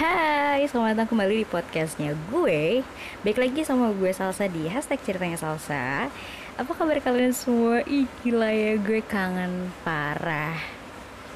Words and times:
Hai, 0.00 0.64
selamat 0.64 0.96
datang 0.96 1.12
kembali 1.12 1.44
di 1.44 1.46
podcastnya 1.52 2.16
gue. 2.32 2.80
Baik 3.20 3.36
lagi 3.36 3.68
sama 3.68 3.92
gue 3.92 4.08
Salsa 4.16 4.48
di 4.48 4.64
hashtag 4.64 4.96
ceritanya 5.04 5.36
Salsa. 5.36 6.08
Apa 6.56 6.72
kabar 6.72 7.04
kalian 7.04 7.36
semua? 7.36 7.84
Ih 7.84 8.08
gila 8.24 8.48
ya, 8.48 8.80
gue 8.80 9.04
kangen 9.04 9.68
parah. 9.84 10.56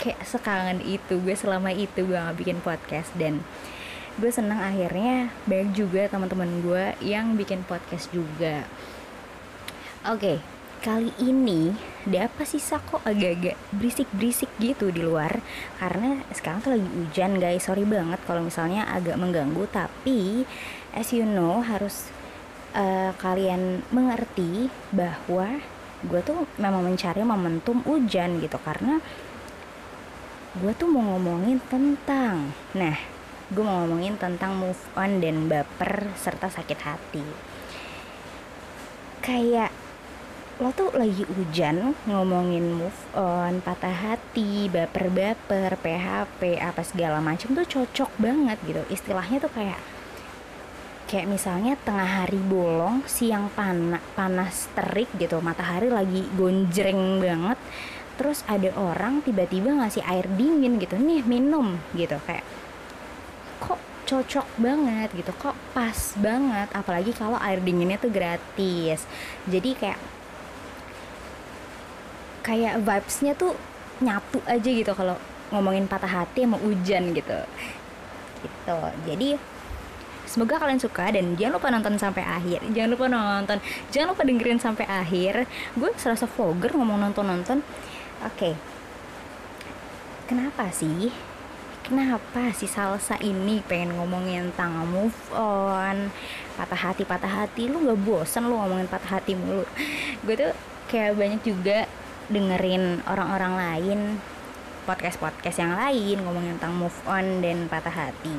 Kayak 0.00 0.24
sekangen 0.24 0.80
itu, 0.80 1.20
gue 1.20 1.36
selama 1.36 1.76
itu 1.76 2.08
gue 2.08 2.16
gak 2.16 2.40
bikin 2.40 2.64
podcast. 2.64 3.12
Dan 3.20 3.44
gue 4.16 4.32
seneng 4.32 4.56
akhirnya 4.56 5.28
banyak 5.44 5.76
juga 5.76 6.08
teman-teman 6.08 6.64
gue 6.64 6.84
yang 7.04 7.36
bikin 7.36 7.68
podcast 7.68 8.08
juga. 8.16 8.64
Oke, 10.08 10.40
kali 10.84 11.16
ini 11.16 11.72
ada 12.04 12.28
apa 12.28 12.44
sih 12.44 12.60
kok 12.60 13.00
agak-agak 13.08 13.56
berisik-berisik 13.72 14.52
gitu 14.60 14.92
di 14.92 15.00
luar? 15.00 15.40
Karena 15.80 16.20
sekarang 16.28 16.60
tuh 16.60 16.76
lagi 16.76 16.84
hujan 16.84 17.40
guys. 17.40 17.64
Sorry 17.64 17.88
banget 17.88 18.20
kalau 18.28 18.44
misalnya 18.44 18.84
agak 18.92 19.16
mengganggu 19.16 19.64
tapi 19.72 20.44
as 20.92 21.08
you 21.16 21.24
know 21.24 21.64
harus 21.64 22.12
uh, 22.76 23.16
kalian 23.16 23.80
mengerti 23.88 24.68
bahwa 24.92 25.64
gue 26.04 26.20
tuh 26.20 26.44
memang 26.60 26.84
mencari 26.84 27.24
momentum 27.24 27.80
hujan 27.88 28.44
gitu. 28.44 28.60
Karena 28.60 29.00
gue 30.60 30.72
tuh 30.76 30.92
mau 30.92 31.16
ngomongin 31.16 31.64
tentang 31.72 32.52
nah 32.76 32.94
gue 33.48 33.64
mau 33.64 33.88
ngomongin 33.88 34.20
tentang 34.20 34.52
move 34.60 34.84
on 35.00 35.24
dan 35.24 35.48
baper 35.48 36.12
serta 36.20 36.52
sakit 36.52 36.80
hati. 36.84 37.24
Kayak 39.24 39.72
lo 40.62 40.70
tuh 40.70 40.94
lagi 40.94 41.26
hujan 41.26 41.98
ngomongin 42.06 42.78
move 42.78 43.00
on, 43.18 43.58
patah 43.58 43.90
hati, 43.90 44.70
baper-baper, 44.70 45.74
PHP, 45.82 46.62
apa 46.62 46.82
segala 46.86 47.18
macam 47.18 47.58
tuh 47.58 47.66
cocok 47.66 48.10
banget 48.22 48.58
gitu. 48.62 48.82
Istilahnya 48.86 49.42
tuh 49.42 49.50
kayak 49.50 49.82
kayak 51.10 51.26
misalnya 51.26 51.74
tengah 51.82 52.06
hari 52.06 52.38
bolong, 52.38 53.02
siang 53.10 53.50
panas, 53.50 53.98
panas 54.14 54.70
terik 54.78 55.10
gitu, 55.18 55.42
matahari 55.42 55.90
lagi 55.90 56.22
gonjreng 56.38 57.18
banget. 57.18 57.58
Terus 58.14 58.46
ada 58.46 58.70
orang 58.78 59.26
tiba-tiba 59.26 59.74
ngasih 59.74 60.06
air 60.06 60.30
dingin 60.38 60.78
gitu, 60.78 60.94
nih 60.94 61.26
minum 61.26 61.82
gitu 61.98 62.14
kayak 62.30 62.46
kok 63.58 63.82
cocok 64.06 64.46
banget 64.60 65.08
gitu 65.16 65.32
kok 65.40 65.56
pas 65.72 65.96
banget 66.20 66.68
apalagi 66.76 67.16
kalau 67.16 67.40
air 67.40 67.56
dinginnya 67.64 67.96
tuh 67.96 68.12
gratis 68.12 69.08
jadi 69.48 69.70
kayak 69.72 70.00
kayak 72.44 72.84
vibesnya 72.84 73.32
tuh 73.32 73.56
nyatu 74.04 74.38
aja 74.44 74.68
gitu 74.68 74.92
kalau 74.92 75.16
ngomongin 75.48 75.88
patah 75.88 76.22
hati 76.22 76.44
sama 76.44 76.60
hujan 76.60 77.16
gitu. 77.16 77.40
Gitu. 78.44 78.78
Jadi 79.08 79.28
semoga 80.28 80.60
kalian 80.60 80.80
suka 80.82 81.08
dan 81.08 81.32
jangan 81.40 81.56
lupa 81.56 81.68
nonton 81.72 81.96
sampai 81.96 82.20
akhir. 82.20 82.60
Jangan 82.76 82.90
lupa 82.92 83.06
nonton. 83.08 83.58
Jangan 83.88 84.08
lupa 84.12 84.22
dengerin 84.28 84.60
sampai 84.60 84.84
akhir. 84.84 85.48
Gue 85.72 85.90
serasa 85.96 86.28
vlogger 86.28 86.76
ngomong 86.76 87.00
nonton 87.00 87.24
nonton 87.24 87.58
oke. 88.20 88.36
Okay. 88.36 88.54
kenapa 90.24 90.68
sih? 90.72 91.12
Kenapa 91.84 92.48
si 92.56 92.64
salsa 92.64 93.20
ini 93.20 93.60
pengen 93.60 94.00
ngomongin 94.00 94.48
tentang 94.56 94.88
move 94.88 95.12
on? 95.36 96.08
Patah 96.56 96.80
hati 96.80 97.04
patah 97.04 97.28
hati. 97.44 97.68
Lu 97.68 97.84
gak 97.84 98.00
bosan 98.00 98.48
lu 98.48 98.56
ngomongin 98.56 98.88
patah 98.88 99.20
hati 99.20 99.36
mulu. 99.36 99.68
Gue 100.24 100.34
tuh 100.36 100.52
kayak 100.88 101.12
banyak 101.20 101.40
juga 101.44 101.84
dengerin 102.28 103.04
orang-orang 103.04 103.54
lain 103.56 104.00
podcast-podcast 104.84 105.64
yang 105.64 105.74
lain 105.74 106.20
ngomongin 106.20 106.56
tentang 106.60 106.76
move 106.76 106.98
on 107.08 107.40
dan 107.40 107.66
patah 107.68 107.92
hati. 107.92 108.36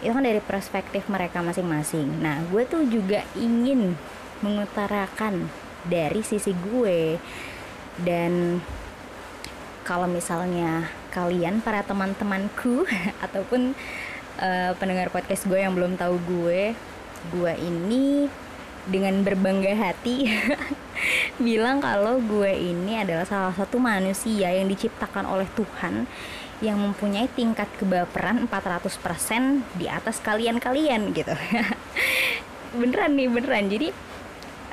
Itu 0.00 0.12
kan 0.12 0.24
dari 0.24 0.40
perspektif 0.40 1.06
mereka 1.06 1.44
masing-masing. 1.44 2.20
Nah 2.20 2.40
gue 2.48 2.64
tuh 2.64 2.82
juga 2.88 3.22
ingin 3.36 3.94
mengutarakan 4.40 5.46
dari 5.86 6.24
sisi 6.24 6.56
gue. 6.56 7.20
Dan 8.00 8.64
kalau 9.84 10.08
misalnya 10.08 10.88
kalian 11.12 11.60
para 11.60 11.84
teman-temanku 11.84 12.88
ataupun 13.24 13.76
uh, 14.40 14.72
pendengar 14.80 15.12
podcast 15.12 15.44
gue 15.44 15.60
yang 15.60 15.76
belum 15.76 16.00
tahu 16.00 16.16
gue 16.24 16.72
gue 17.30 17.52
ini 17.54 18.26
dengan 18.86 19.22
berbangga 19.22 19.74
hati 19.78 20.26
bilang 21.44 21.78
kalau 21.78 22.18
gue 22.18 22.50
ini 22.50 22.98
adalah 22.98 23.26
salah 23.26 23.54
satu 23.54 23.78
manusia 23.78 24.50
yang 24.50 24.66
diciptakan 24.66 25.26
oleh 25.26 25.46
Tuhan 25.54 26.06
yang 26.62 26.78
mempunyai 26.78 27.26
tingkat 27.34 27.66
kebaperan 27.74 28.46
400% 28.46 29.66
di 29.74 29.90
atas 29.90 30.22
kalian-kalian 30.22 31.10
gitu. 31.10 31.34
beneran 32.78 33.18
nih, 33.18 33.26
beneran. 33.26 33.66
Jadi 33.66 33.90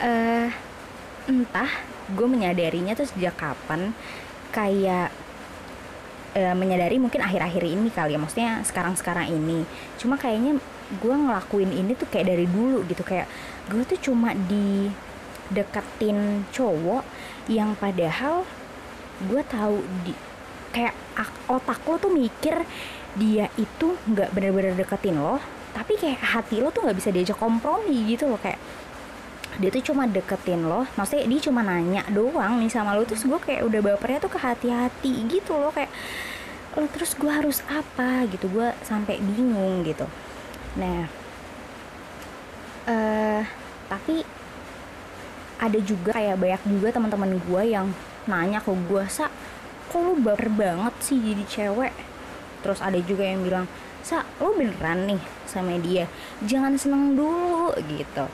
uh, 0.05 0.47
entah 1.25 1.69
gue 2.13 2.27
menyadarinya 2.29 2.93
tuh 2.93 3.09
sejak 3.09 3.33
kapan 3.37 3.97
kayak 4.53 5.09
uh, 6.37 6.55
menyadari 6.57 6.97
mungkin 6.97 7.21
akhir-akhir 7.21 7.63
ini 7.65 7.89
kali 7.93 8.17
ya 8.17 8.19
maksudnya 8.21 8.51
sekarang-sekarang 8.65 9.29
ini 9.29 9.61
cuma 10.01 10.17
kayaknya 10.17 10.57
gue 10.97 11.15
ngelakuin 11.15 11.69
ini 11.69 11.93
tuh 11.93 12.09
kayak 12.09 12.33
dari 12.33 12.49
dulu 12.49 12.81
gitu 12.89 13.05
kayak 13.05 13.29
gue 13.69 13.83
tuh 13.85 14.11
cuma 14.11 14.33
di 14.33 14.89
deketin 15.53 16.45
cowok 16.53 17.05
yang 17.49 17.73
padahal 17.77 18.45
gue 19.29 19.41
tahu 19.45 19.81
di 20.05 20.13
kayak 20.69 20.93
otak 21.49 21.81
lo 21.85 21.97
tuh 21.97 22.13
mikir 22.13 22.61
dia 23.17 23.49
itu 23.57 23.97
nggak 24.05 24.29
bener-bener 24.33 24.77
deketin 24.77 25.17
lo 25.17 25.41
tapi 25.73 25.97
kayak 25.97 26.21
hati 26.21 26.61
lo 26.61 26.69
tuh 26.69 26.85
nggak 26.85 26.97
bisa 26.97 27.09
diajak 27.09 27.37
kompromi 27.37 28.05
gitu 28.09 28.29
loh 28.29 28.37
kayak 28.37 28.61
dia 29.59 29.69
tuh 29.73 29.91
cuma 29.91 30.05
deketin 30.05 30.63
lo 30.69 30.85
maksudnya 30.93 31.25
dia 31.25 31.41
cuma 31.49 31.65
nanya 31.65 32.05
doang 32.13 32.61
nih 32.61 32.69
sama 32.69 32.93
lo 32.93 33.03
terus 33.03 33.25
gue 33.25 33.39
kayak 33.41 33.65
udah 33.65 33.81
bapernya 33.81 34.19
tuh 34.21 34.31
ke 34.31 34.39
hati-hati 34.39 35.25
gitu 35.25 35.57
loh 35.57 35.73
kayak 35.73 35.89
lo 36.77 36.85
terus 36.93 37.17
gue 37.17 37.27
harus 37.27 37.65
apa? 37.65 38.29
gitu 38.29 38.45
gue 38.45 38.69
sampai 38.85 39.17
bingung 39.17 39.81
gitu. 39.83 40.05
Nah 40.77 41.09
eh 42.89 43.41
uh, 43.41 43.58
tapi 43.89 44.23
ada 45.59 45.79
juga 45.83 46.15
kayak 46.15 46.39
banyak 46.39 46.61
juga 46.71 46.95
teman-teman 46.95 47.35
gue 47.35 47.63
yang 47.67 47.91
nanya 48.29 48.63
ke 48.63 48.71
gue 48.71 49.03
sa 49.11 49.27
kok 49.89 49.99
lu 49.99 50.13
baper 50.21 50.47
banget 50.53 50.93
sih 51.01 51.17
jadi 51.17 51.43
cewek? 51.49 51.93
Terus 52.61 52.79
ada 52.79 52.95
juga 53.01 53.25
yang 53.25 53.41
bilang 53.41 53.65
sa 54.05 54.23
lo 54.39 54.55
beneran 54.55 55.09
nih 55.09 55.21
sama 55.49 55.75
dia? 55.81 56.05
Jangan 56.45 56.77
seneng 56.77 57.17
dulu 57.17 57.73
gitu. 57.89 58.29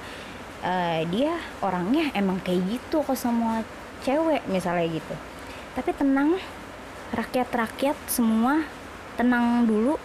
Uh, 0.65 1.01
dia 1.13 1.37
orangnya 1.61 2.11
emang 2.17 2.41
kayak 2.43 2.61
gitu 2.67 3.01
kok 3.01 3.17
semua 3.17 3.63
cewek 4.03 4.43
misalnya 4.51 4.85
gitu. 4.91 5.15
Tapi 5.73 5.91
tenang 5.95 6.37
rakyat-rakyat 7.15 7.97
semua 8.11 8.67
tenang 9.15 9.63
dulu. 9.65 9.95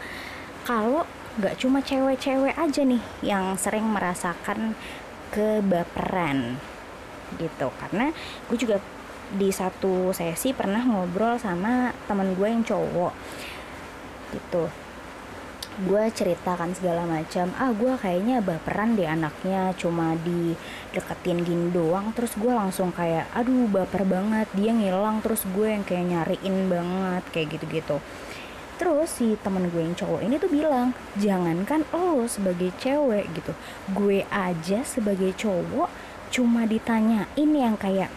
Kalau 0.64 1.02
gak 1.40 1.58
cuma 1.58 1.82
cewek-cewek 1.82 2.54
aja 2.54 2.82
nih 2.84 3.02
yang 3.24 3.58
sering 3.58 3.86
merasakan 3.86 4.78
kebaperan. 5.30 6.58
Gitu 7.38 7.68
karena 7.78 8.10
gue 8.50 8.58
juga 8.58 8.76
di 9.30 9.54
satu 9.54 10.10
sesi 10.10 10.50
pernah 10.50 10.82
ngobrol 10.82 11.38
sama 11.38 11.94
teman 12.10 12.34
gue 12.34 12.48
yang 12.50 12.66
cowok. 12.66 13.14
Gitu. 14.34 14.64
Gue 15.86 16.10
ceritakan 16.12 16.74
segala 16.76 17.06
macam 17.06 17.54
ah 17.56 17.70
gue 17.72 17.94
kayaknya 17.96 18.42
baperan 18.42 18.98
deh 18.98 19.06
anaknya 19.06 19.72
cuma 19.78 20.18
di 20.18 20.52
deketin 20.92 21.46
gini 21.46 21.70
doang. 21.70 22.10
Terus 22.12 22.34
gue 22.36 22.50
langsung 22.50 22.90
kayak 22.90 23.30
aduh 23.32 23.70
baper 23.70 24.02
banget 24.04 24.50
dia 24.52 24.74
ngilang. 24.74 25.22
Terus 25.22 25.46
gue 25.54 25.72
yang 25.72 25.86
kayak 25.86 26.04
nyariin 26.10 26.68
banget 26.68 27.24
kayak 27.30 27.48
gitu-gitu 27.56 28.02
terus 28.80 29.20
si 29.20 29.36
temen 29.44 29.68
gue 29.68 29.84
yang 29.84 29.92
cowok 29.92 30.24
ini 30.24 30.40
tuh 30.40 30.48
bilang 30.48 30.96
jangankan 31.20 31.84
lo 31.92 32.24
sebagai 32.24 32.72
cewek 32.80 33.28
gitu. 33.36 33.52
Gue 33.92 34.24
aja 34.32 34.80
sebagai 34.88 35.36
cowok 35.36 35.92
cuma 36.32 36.64
ditanyain 36.64 37.28
yang 37.36 37.76
kayak 37.76 38.08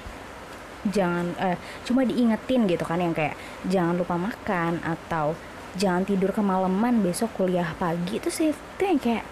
jangan 0.87 1.35
eh, 1.35 1.59
cuma 1.83 2.07
diingetin 2.07 2.63
gitu 2.71 2.87
kan 2.87 3.03
yang 3.03 3.11
kayak 3.11 3.35
jangan 3.67 3.99
lupa 3.99 4.15
makan 4.15 4.79
atau 4.87 5.35
jangan 5.75 6.07
tidur 6.07 6.31
kemalaman 6.31 7.03
besok 7.03 7.35
kuliah 7.35 7.75
pagi. 7.75 8.23
Itu 8.23 8.31
sih 8.31 8.55
itu 8.55 8.83
yang 8.87 9.03
kayak 9.03 9.27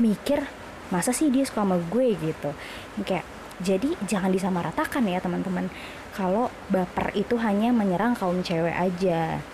mikir 0.00 0.40
masa 0.88 1.12
sih 1.12 1.28
dia 1.28 1.44
suka 1.44 1.68
sama 1.68 1.76
gue? 1.76 2.16
gitu. 2.16 2.56
Yang 2.96 3.04
kayak 3.04 3.26
jadi 3.60 3.88
jangan 4.08 4.32
disamaratakan 4.32 5.04
ya 5.04 5.20
teman-teman. 5.20 5.68
Kalau 6.16 6.48
baper 6.72 7.12
itu 7.12 7.36
hanya 7.36 7.76
menyerang 7.76 8.16
kaum 8.16 8.40
cewek 8.40 8.72
aja 8.72 9.44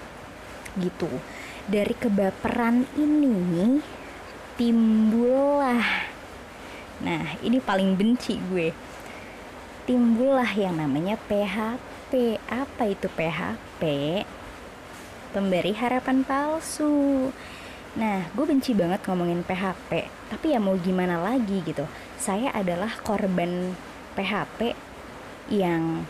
gitu 0.80 1.10
dari 1.68 1.92
kebaperan 1.92 2.88
ini 2.96 3.82
timbullah 4.56 6.16
Nah, 6.98 7.38
ini 7.46 7.62
paling 7.62 7.94
benci 7.94 8.42
gue. 8.50 8.74
Timbullah 9.86 10.50
yang 10.50 10.82
namanya 10.82 11.14
PHP. 11.30 12.42
Apa 12.50 12.90
itu 12.90 13.06
PHP? 13.06 13.82
Pemberi 15.30 15.72
harapan 15.78 16.26
palsu. 16.26 17.30
Nah, 17.94 18.26
gue 18.34 18.44
benci 18.46 18.74
banget 18.74 19.02
ngomongin 19.06 19.46
PHP, 19.46 20.10
tapi 20.30 20.54
ya 20.54 20.60
mau 20.60 20.74
gimana 20.78 21.18
lagi 21.18 21.62
gitu. 21.62 21.86
Saya 22.18 22.50
adalah 22.52 22.90
korban 23.00 23.74
PHP 24.18 24.74
yang 25.48 26.04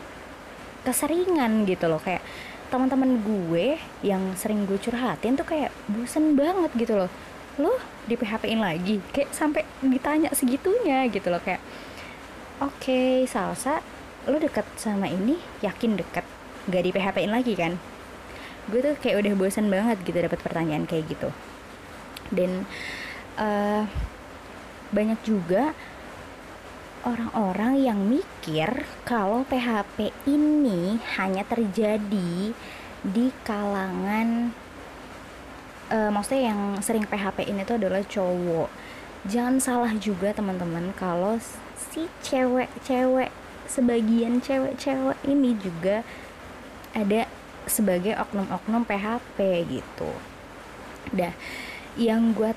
keseringan 0.83 1.69
gitu 1.69 1.87
loh 1.87 2.01
kayak 2.01 2.25
teman-teman 2.69 3.21
gue 3.25 3.81
yang 4.05 4.37
sering 4.37 4.69
gue 4.69 4.77
curhatin 4.77 5.37
tuh 5.37 5.45
kayak 5.49 5.73
bosen 5.89 6.37
banget 6.37 6.71
gitu 6.77 6.95
loh. 6.95 7.11
Lo 7.59 7.75
di 8.05 8.15
PHP-in 8.15 8.61
lagi? 8.61 9.01
Kayak 9.11 9.33
sampai 9.33 9.63
ditanya 9.81 10.31
segitunya 10.37 11.09
gitu 11.09 11.33
loh 11.33 11.41
kayak 11.43 11.61
oke 12.61 12.77
okay, 12.79 13.25
salsa 13.25 13.81
lo 14.29 14.37
deket 14.37 14.69
sama 14.77 15.09
ini? 15.09 15.41
Yakin 15.65 15.97
deket? 15.97 16.25
Gak 16.69 16.83
di 16.85 16.91
PHP-in 16.93 17.33
lagi 17.33 17.57
kan? 17.57 17.81
Gue 18.69 18.85
tuh 18.85 18.95
kayak 19.01 19.25
udah 19.25 19.33
bosen 19.35 19.73
banget 19.73 19.97
gitu 20.05 20.21
dapat 20.21 20.41
pertanyaan 20.45 20.85
kayak 20.85 21.09
gitu. 21.09 21.33
Dan 22.29 22.69
uh, 23.41 23.89
banyak 24.93 25.21
juga 25.25 25.73
orang-orang 27.05 27.79
yang 27.83 28.01
mikir 28.03 28.87
kalau 29.07 29.45
PHP 29.47 30.11
ini 30.27 30.99
hanya 31.19 31.47
terjadi 31.47 32.55
di 33.03 33.27
kalangan 33.47 34.51
uh, 35.93 36.11
maksudnya 36.13 36.53
yang 36.53 36.61
sering 36.83 37.05
PHP 37.07 37.49
ini 37.49 37.63
tuh 37.65 37.81
adalah 37.81 38.03
cowok. 38.05 38.71
Jangan 39.27 39.59
salah 39.59 39.93
juga 39.99 40.31
teman-teman 40.31 40.95
kalau 40.95 41.37
si 41.75 42.07
cewek-cewek 42.23 43.31
sebagian 43.69 44.41
cewek-cewek 44.41 45.19
ini 45.29 45.53
juga 45.61 46.01
ada 46.97 47.29
sebagai 47.69 48.17
oknum-oknum 48.17 48.89
PHP 48.89 49.39
gitu. 49.69 50.11
Dah, 51.13 51.35
yang 52.01 52.33
gue 52.33 52.55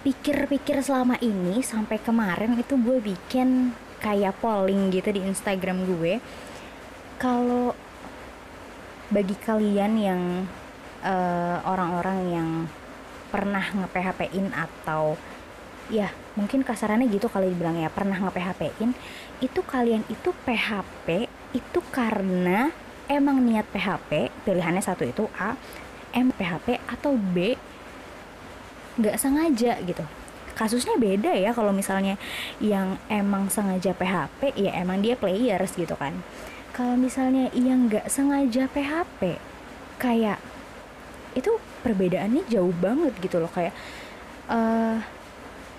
pikir-pikir 0.00 0.80
selama 0.80 1.20
ini 1.20 1.60
sampai 1.60 2.00
kemarin 2.00 2.56
itu 2.56 2.76
gue 2.80 2.98
bikin 3.04 3.76
kayak 4.00 4.40
polling 4.40 4.88
gitu 4.88 5.12
di 5.12 5.20
Instagram 5.20 5.84
gue. 5.84 6.18
Kalau 7.20 7.76
bagi 9.12 9.36
kalian 9.36 9.92
yang 10.00 10.22
uh, 11.04 11.58
orang-orang 11.68 12.18
yang 12.32 12.48
pernah 13.28 13.62
nge-PHP-in 13.62 14.50
atau 14.56 15.14
ya 15.90 16.10
mungkin 16.38 16.62
kasarannya 16.62 17.10
gitu 17.10 17.26
kali 17.26 17.50
dibilang 17.50 17.74
ya 17.78 17.90
pernah 17.90 18.14
nge-PHP-in 18.14 18.94
itu 19.42 19.60
kalian 19.66 20.06
itu 20.06 20.30
PHP 20.46 21.26
itu 21.50 21.80
karena 21.90 22.70
emang 23.10 23.42
niat 23.42 23.66
PHP 23.74 24.30
pilihannya 24.46 24.82
satu 24.82 25.02
itu 25.02 25.26
A 25.34 25.58
M 26.14 26.30
PHP 26.30 26.78
atau 26.86 27.18
B 27.18 27.58
nggak 29.00 29.16
sengaja 29.16 29.80
gitu. 29.82 30.04
Kasusnya 30.54 31.00
beda 31.00 31.32
ya 31.32 31.56
kalau 31.56 31.72
misalnya 31.72 32.20
yang 32.60 33.00
emang 33.08 33.48
sengaja 33.48 33.96
PHP 33.96 34.52
ya 34.60 34.76
emang 34.76 35.00
dia 35.00 35.16
players 35.16 35.72
gitu 35.72 35.96
kan. 35.96 36.20
Kalau 36.76 36.94
misalnya 37.00 37.48
yang 37.56 37.88
nggak 37.88 38.06
sengaja 38.12 38.68
PHP 38.68 39.40
kayak 39.96 40.38
itu 41.32 41.56
perbedaannya 41.80 42.44
jauh 42.52 42.74
banget 42.76 43.16
gitu 43.24 43.40
loh. 43.40 43.48
Kayak 43.48 43.72
uh, 44.52 45.00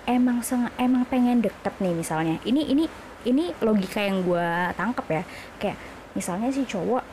emang 0.06 0.42
seng 0.42 0.66
emang 0.76 1.06
pengen 1.06 1.42
deket 1.42 1.74
nih 1.78 1.94
misalnya. 1.94 2.36
Ini 2.42 2.62
ini 2.66 2.84
ini 3.22 3.54
logika 3.62 4.02
yang 4.02 4.26
gue 4.26 4.74
tangkep 4.74 5.06
ya. 5.06 5.22
Kayak 5.62 5.78
misalnya 6.18 6.50
si 6.50 6.66
cowok 6.66 7.04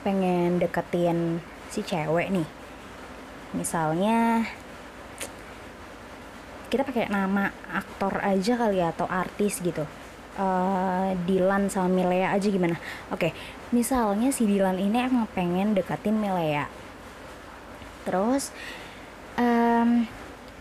pengen 0.00 0.56
deketin 0.56 1.44
si 1.68 1.84
cewek 1.84 2.32
nih. 2.32 2.48
Misalnya 3.52 4.46
kita 6.70 6.86
pakai 6.86 7.10
nama 7.10 7.50
aktor 7.74 8.22
aja 8.22 8.54
kali 8.54 8.78
ya 8.78 8.94
atau 8.94 9.10
artis 9.10 9.58
gitu. 9.58 9.82
Uh, 10.38 11.12
Dilan 11.26 11.66
sama 11.66 11.90
Milea 11.90 12.30
aja 12.30 12.46
gimana? 12.46 12.78
Oke 13.10 13.28
okay. 13.28 13.32
misalnya 13.74 14.30
si 14.30 14.46
Dilan 14.46 14.78
ini 14.78 15.02
emang 15.02 15.26
pengen 15.34 15.74
deketin 15.74 16.16
Milea. 16.16 16.70
Terus 18.06 18.54
um, 19.34 20.06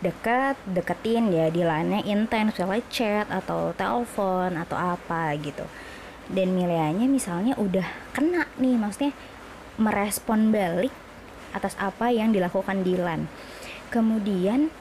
deket 0.02 0.58
deketin 0.66 1.30
ya 1.30 1.54
Dilannya 1.54 2.02
intens 2.04 2.58
misalnya 2.58 2.82
chat 2.90 3.28
atau 3.30 3.72
telepon 3.78 4.58
atau 4.58 4.76
apa 4.76 5.38
gitu. 5.38 5.64
Dan 6.26 6.58
Mileanya 6.58 7.06
misalnya 7.06 7.54
udah 7.56 7.86
kena 8.12 8.50
nih 8.58 8.76
maksudnya 8.76 9.14
merespon 9.78 10.50
balik 10.50 10.92
atas 11.54 11.78
apa 11.78 12.10
yang 12.10 12.34
dilakukan 12.34 12.82
Dilan. 12.82 13.30
Kemudian 13.94 14.74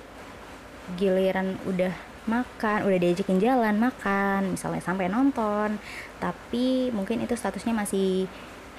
giliran 0.96 1.60
udah 1.68 1.92
makan, 2.28 2.84
udah 2.84 2.98
diajakin 3.00 3.40
jalan 3.40 3.76
makan, 3.80 4.56
misalnya 4.56 4.84
sampai 4.84 5.08
nonton, 5.08 5.80
tapi 6.20 6.92
mungkin 6.92 7.24
itu 7.24 7.32
statusnya 7.32 7.72
masih 7.72 8.28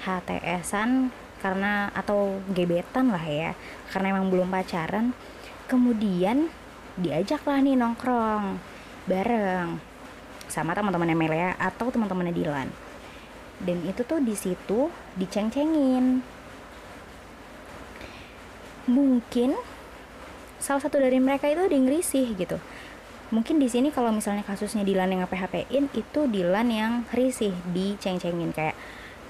HTSan 0.06 1.10
karena 1.42 1.90
atau 1.92 2.38
gebetan 2.54 3.10
lah 3.10 3.22
ya, 3.22 3.52
karena 3.90 4.16
emang 4.16 4.30
belum 4.30 4.48
pacaran. 4.48 5.12
Kemudian 5.66 6.50
diajak 6.98 7.42
lah 7.46 7.58
nih 7.62 7.78
nongkrong 7.78 8.58
bareng 9.06 9.78
sama 10.50 10.74
teman-temannya 10.74 11.16
Melia 11.18 11.50
atau 11.58 11.90
teman-temannya 11.90 12.34
Dilan. 12.34 12.68
Dan 13.60 13.86
itu 13.86 14.02
tuh 14.02 14.18
di 14.18 14.34
situ 14.34 14.90
diceng-cengin. 15.14 16.22
Mungkin 18.90 19.54
salah 20.60 20.84
satu 20.84 21.00
dari 21.00 21.16
mereka 21.18 21.48
itu 21.48 21.64
ada 21.64 21.74
yang 21.74 21.88
risih 21.88 22.36
gitu. 22.36 22.60
Mungkin 23.30 23.62
di 23.62 23.70
sini 23.70 23.94
kalau 23.94 24.10
misalnya 24.10 24.42
kasusnya 24.42 24.82
Dilan 24.82 25.14
yang 25.14 25.22
nge-PHP-in 25.22 25.86
itu 25.94 26.20
Dilan 26.26 26.68
yang 26.68 26.92
risih 27.14 27.54
diceng-cengin. 27.70 28.50
Kayak 28.50 28.76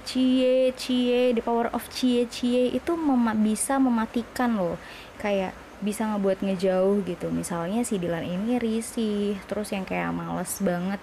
cie 0.08 0.72
cie 0.74 1.36
the 1.36 1.44
power 1.44 1.68
of 1.76 1.84
cie 1.92 2.24
cie 2.26 2.72
itu 2.72 2.92
mem 2.96 3.28
bisa 3.44 3.76
mematikan 3.76 4.56
loh. 4.56 4.80
Kayak 5.20 5.52
bisa 5.84 6.08
ngebuat 6.08 6.40
ngejauh 6.40 7.04
gitu. 7.04 7.28
Misalnya 7.28 7.84
si 7.84 8.00
Dilan 8.00 8.24
ini 8.24 8.56
risih 8.56 9.36
terus 9.44 9.68
yang 9.72 9.84
kayak 9.84 10.16
males 10.16 10.60
banget 10.64 11.00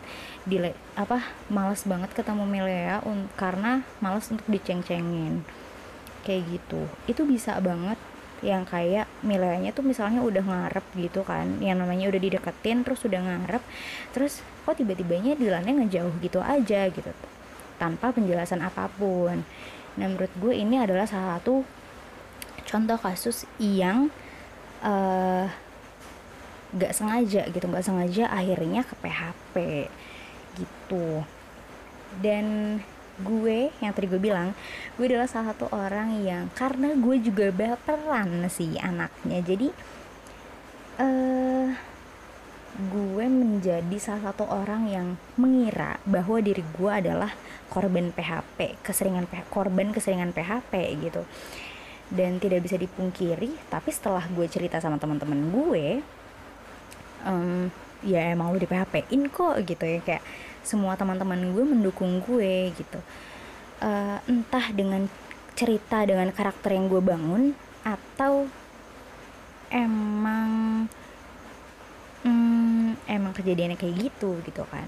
dile 0.50 0.74
apa 0.98 1.22
males 1.54 1.86
banget 1.86 2.14
ketemu 2.18 2.50
Milea 2.50 3.06
karena 3.38 3.86
males 4.02 4.26
untuk 4.34 4.46
diceng-cengin. 4.50 5.46
Kayak 6.26 6.42
gitu. 6.50 6.82
Itu 7.06 7.30
bisa 7.30 7.62
banget 7.62 8.02
yang 8.46 8.70
kayak 8.70 9.10
milenya 9.26 9.74
tuh 9.74 9.82
misalnya 9.82 10.22
udah 10.22 10.46
ngarep 10.46 10.86
gitu 10.94 11.26
kan 11.26 11.58
yang 11.58 11.82
namanya 11.82 12.06
udah 12.06 12.22
dideketin 12.22 12.86
terus 12.86 13.02
udah 13.02 13.18
ngarep 13.18 13.64
terus 14.14 14.46
kok 14.62 14.78
tiba-tibanya 14.78 15.34
Dilannya 15.34 15.82
ngejauh 15.82 16.22
gitu 16.22 16.38
aja 16.44 16.86
gitu 16.92 17.10
tanpa 17.78 18.10
penjelasan 18.12 18.62
apa 18.66 18.90
pun. 18.98 19.46
Nah 19.98 20.06
menurut 20.10 20.34
gue 20.38 20.54
ini 20.54 20.82
adalah 20.82 21.06
salah 21.06 21.38
satu 21.40 21.62
contoh 22.68 22.98
kasus 23.00 23.48
yang 23.62 24.10
uh, 24.84 25.48
gak 26.76 26.94
sengaja 26.94 27.48
gitu 27.48 27.66
gak 27.72 27.86
sengaja 27.86 28.28
akhirnya 28.28 28.84
ke 28.84 28.94
PHP 29.00 29.56
gitu. 30.58 31.24
Dan 32.20 32.78
gue 33.18 33.74
yang 33.82 33.92
tadi 33.94 34.06
gue 34.06 34.22
bilang 34.22 34.54
gue 34.96 35.06
adalah 35.10 35.26
salah 35.26 35.54
satu 35.54 35.74
orang 35.74 36.22
yang 36.22 36.54
karena 36.54 36.94
gue 36.94 37.18
juga 37.22 37.50
baperan 37.50 38.46
sih 38.50 38.78
anaknya. 38.78 39.42
Jadi 39.42 39.68
uh, 41.02 41.68
gue 42.78 43.26
menjadi 43.26 43.98
salah 43.98 44.30
satu 44.30 44.46
orang 44.46 44.86
yang 44.86 45.08
mengira 45.34 45.98
bahwa 46.06 46.38
diri 46.38 46.62
gue 46.62 46.92
adalah 46.94 47.34
korban 47.74 48.14
PHP 48.14 48.86
keseringan 48.86 49.26
korban 49.50 49.90
keseringan 49.90 50.30
PHP 50.30 50.74
gitu. 51.02 51.26
Dan 52.08 52.40
tidak 52.40 52.64
bisa 52.64 52.78
dipungkiri 52.78 53.52
tapi 53.68 53.90
setelah 53.90 54.24
gue 54.30 54.46
cerita 54.48 54.78
sama 54.78 55.02
teman-teman 55.02 55.52
gue 55.52 56.00
um, 57.26 57.68
ya 58.06 58.30
emang 58.30 58.54
lu 58.54 58.62
di 58.62 58.70
PHP 58.70 59.10
in 59.10 59.26
kok 59.34 59.58
gitu 59.66 59.84
ya. 59.84 60.00
Kayak 60.06 60.24
semua 60.62 60.98
teman-teman 60.98 61.54
gue 61.54 61.64
mendukung 61.66 62.22
gue 62.24 62.72
gitu. 62.74 63.00
Uh, 63.78 64.18
entah 64.26 64.74
dengan 64.74 65.06
cerita 65.58 66.06
dengan 66.06 66.30
karakter 66.34 66.74
yang 66.74 66.90
gue 66.90 67.02
bangun 67.02 67.54
atau 67.82 68.50
emang 69.74 70.86
hmm, 72.22 72.98
emang 73.10 73.34
kejadiannya 73.34 73.78
kayak 73.78 74.10
gitu 74.10 74.38
gitu 74.46 74.64
kan. 74.70 74.88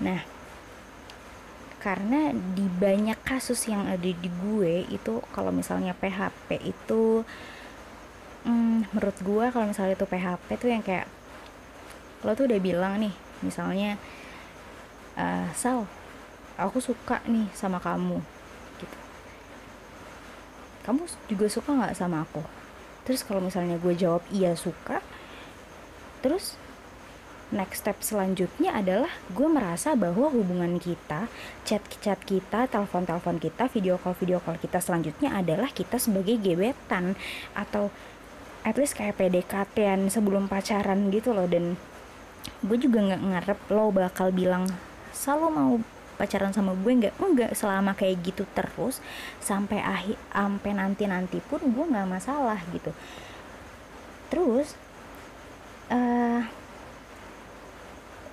Nah 0.00 0.38
karena 1.78 2.34
di 2.34 2.66
banyak 2.66 3.22
kasus 3.22 3.70
yang 3.70 3.86
ada 3.86 4.02
di 4.02 4.28
gue 4.28 4.82
itu 4.90 5.22
kalau 5.30 5.54
misalnya 5.54 5.94
PHP 5.94 6.58
itu 6.66 7.22
hmm, 8.42 8.90
menurut 8.92 9.18
gue 9.22 9.44
kalau 9.54 9.66
misalnya 9.70 9.94
itu 9.94 10.06
PHP 10.06 10.48
tuh 10.58 10.70
yang 10.74 10.82
kayak 10.82 11.06
lo 12.26 12.34
tuh 12.34 12.50
udah 12.50 12.58
bilang 12.58 12.98
nih 12.98 13.14
misalnya 13.46 13.94
uh, 15.18 15.50
Sal 15.52 15.84
aku 16.58 16.82
suka 16.82 17.22
nih 17.26 17.46
sama 17.54 17.78
kamu 17.78 18.18
gitu. 18.82 18.98
Kamu 20.86 21.04
juga 21.30 21.46
suka 21.46 21.70
nggak 21.74 21.94
sama 21.98 22.24
aku? 22.26 22.42
Terus 23.06 23.22
kalau 23.22 23.42
misalnya 23.42 23.78
gue 23.78 23.94
jawab 23.94 24.22
iya 24.32 24.54
suka 24.54 25.02
terus 26.18 26.58
next 27.48 27.80
step 27.80 27.96
selanjutnya 28.04 28.76
adalah 28.76 29.08
gue 29.32 29.48
merasa 29.48 29.96
bahwa 29.96 30.28
hubungan 30.28 30.76
kita, 30.76 31.32
chat-chat 31.64 32.20
kita, 32.28 32.68
telepon-telepon 32.68 33.40
kita, 33.40 33.72
video 33.72 33.96
call-video 33.96 34.42
call 34.44 34.60
kita 34.60 34.82
selanjutnya 34.84 35.32
adalah 35.32 35.72
kita 35.72 35.96
sebagai 35.96 36.36
gebetan 36.36 37.16
atau 37.56 37.88
at 38.66 38.76
least 38.76 38.98
kayak 38.98 39.16
PDKT-an 39.16 40.12
sebelum 40.12 40.50
pacaran 40.50 41.08
gitu 41.08 41.32
loh. 41.32 41.48
Dan 41.48 41.80
gue 42.60 42.76
juga 42.76 43.00
nggak 43.00 43.22
ngarep 43.24 43.60
lo 43.72 43.88
bakal 43.94 44.28
bilang 44.28 44.68
selalu 45.18 45.46
mau 45.50 45.72
pacaran 46.14 46.54
sama 46.54 46.78
gue 46.78 46.92
nggak? 46.94 47.14
Enggak 47.18 47.52
selama 47.58 47.98
kayak 47.98 48.22
gitu 48.22 48.46
terus 48.54 49.02
sampai 49.42 49.82
akhir 49.82 50.18
sampai 50.30 50.70
nanti 50.74 51.04
nanti 51.10 51.38
pun 51.42 51.58
gue 51.62 51.84
nggak 51.90 52.06
masalah 52.06 52.62
gitu. 52.70 52.94
Terus 54.30 54.78
uh, 55.90 56.42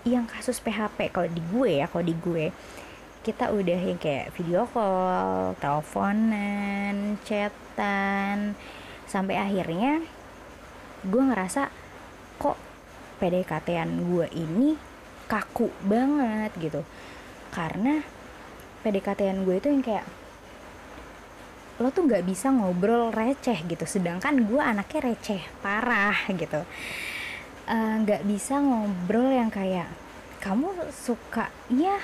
yang 0.06 0.30
kasus 0.30 0.62
PHP 0.62 1.10
kalau 1.10 1.26
di 1.26 1.42
gue 1.50 1.82
ya 1.82 1.90
kalau 1.90 2.06
di 2.06 2.14
gue 2.14 2.54
kita 3.26 3.50
udah 3.50 3.80
yang 3.82 3.98
kayak 3.98 4.30
video 4.38 4.70
call, 4.70 5.58
teleponan, 5.58 7.18
chatan 7.26 8.54
sampai 9.10 9.34
akhirnya 9.42 10.06
gue 11.02 11.22
ngerasa 11.26 11.74
kok 12.38 12.58
PDKT-an 13.18 13.90
gue 14.06 14.30
ini 14.38 14.95
kaku 15.26 15.74
banget 15.86 16.52
gitu. 16.58 16.82
Karena 17.54 18.02
PDKT-an 18.86 19.42
gue 19.42 19.56
itu 19.58 19.68
yang 19.74 19.82
kayak 19.82 20.06
lo 21.76 21.92
tuh 21.92 22.08
nggak 22.08 22.24
bisa 22.24 22.54
ngobrol 22.54 23.12
receh 23.12 23.60
gitu. 23.68 23.84
Sedangkan 23.84 24.48
gue 24.48 24.62
anaknya 24.62 25.12
receh 25.12 25.42
parah 25.60 26.16
gitu. 26.32 26.62
Eh, 27.66 27.96
nggak 28.06 28.22
uh, 28.24 28.28
bisa 28.30 28.62
ngobrol 28.62 29.34
yang 29.34 29.50
kayak 29.50 29.90
kamu 30.40 30.70
suka 30.94 31.50
ya 31.74 31.98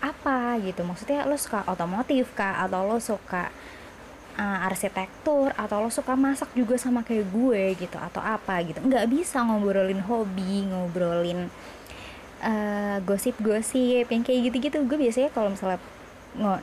apa 0.00 0.56
gitu. 0.64 0.82
Maksudnya 0.82 1.28
lo 1.28 1.36
suka 1.36 1.62
otomotif 1.68 2.32
kah? 2.32 2.64
Atau 2.64 2.88
lo 2.88 2.98
suka 2.98 3.52
uh, 4.40 4.66
arsitektur? 4.66 5.52
Atau 5.54 5.84
lo 5.84 5.92
suka 5.92 6.16
masak 6.16 6.50
juga 6.56 6.80
sama 6.80 7.04
kayak 7.04 7.28
gue 7.30 7.62
gitu 7.78 8.00
atau 8.00 8.24
apa 8.24 8.58
gitu. 8.64 8.80
Nggak 8.80 9.06
bisa 9.12 9.44
ngobrolin 9.44 10.00
hobi 10.02 10.66
ngobrolin 10.72 11.52
uh, 12.42 12.98
gosip-gosip 13.04 14.08
yang 14.08 14.22
kayak 14.24 14.50
gitu-gitu. 14.50 14.82
Gue 14.84 14.98
biasanya 14.98 15.30
kalau 15.32 15.52
misalnya 15.52 15.80
nggak 16.36 16.60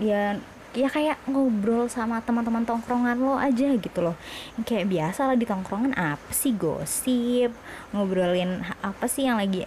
ya 0.00 0.22
ya 0.70 0.86
kayak 0.86 1.18
ngobrol 1.26 1.90
sama 1.90 2.22
teman-teman 2.22 2.62
tongkrongan 2.62 3.18
lo 3.18 3.34
aja 3.34 3.74
gitu 3.74 3.98
loh. 3.98 4.14
Kayak 4.62 4.86
biasa 4.86 5.26
lah 5.26 5.36
di 5.36 5.42
tongkrongan 5.42 5.98
apa 5.98 6.30
sih 6.30 6.54
gosip? 6.54 7.50
Ngobrolin 7.90 8.62
apa 8.78 9.10
sih 9.10 9.26
yang 9.26 9.42
lagi 9.42 9.66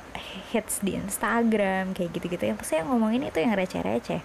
hits 0.56 0.80
di 0.80 0.96
Instagram 0.96 1.92
kayak 1.92 2.08
gitu-gitu. 2.16 2.56
Yang 2.56 2.64
saya 2.64 2.88
ngomongin 2.88 3.28
itu 3.28 3.44
yang 3.44 3.52
receh-receh. 3.52 4.24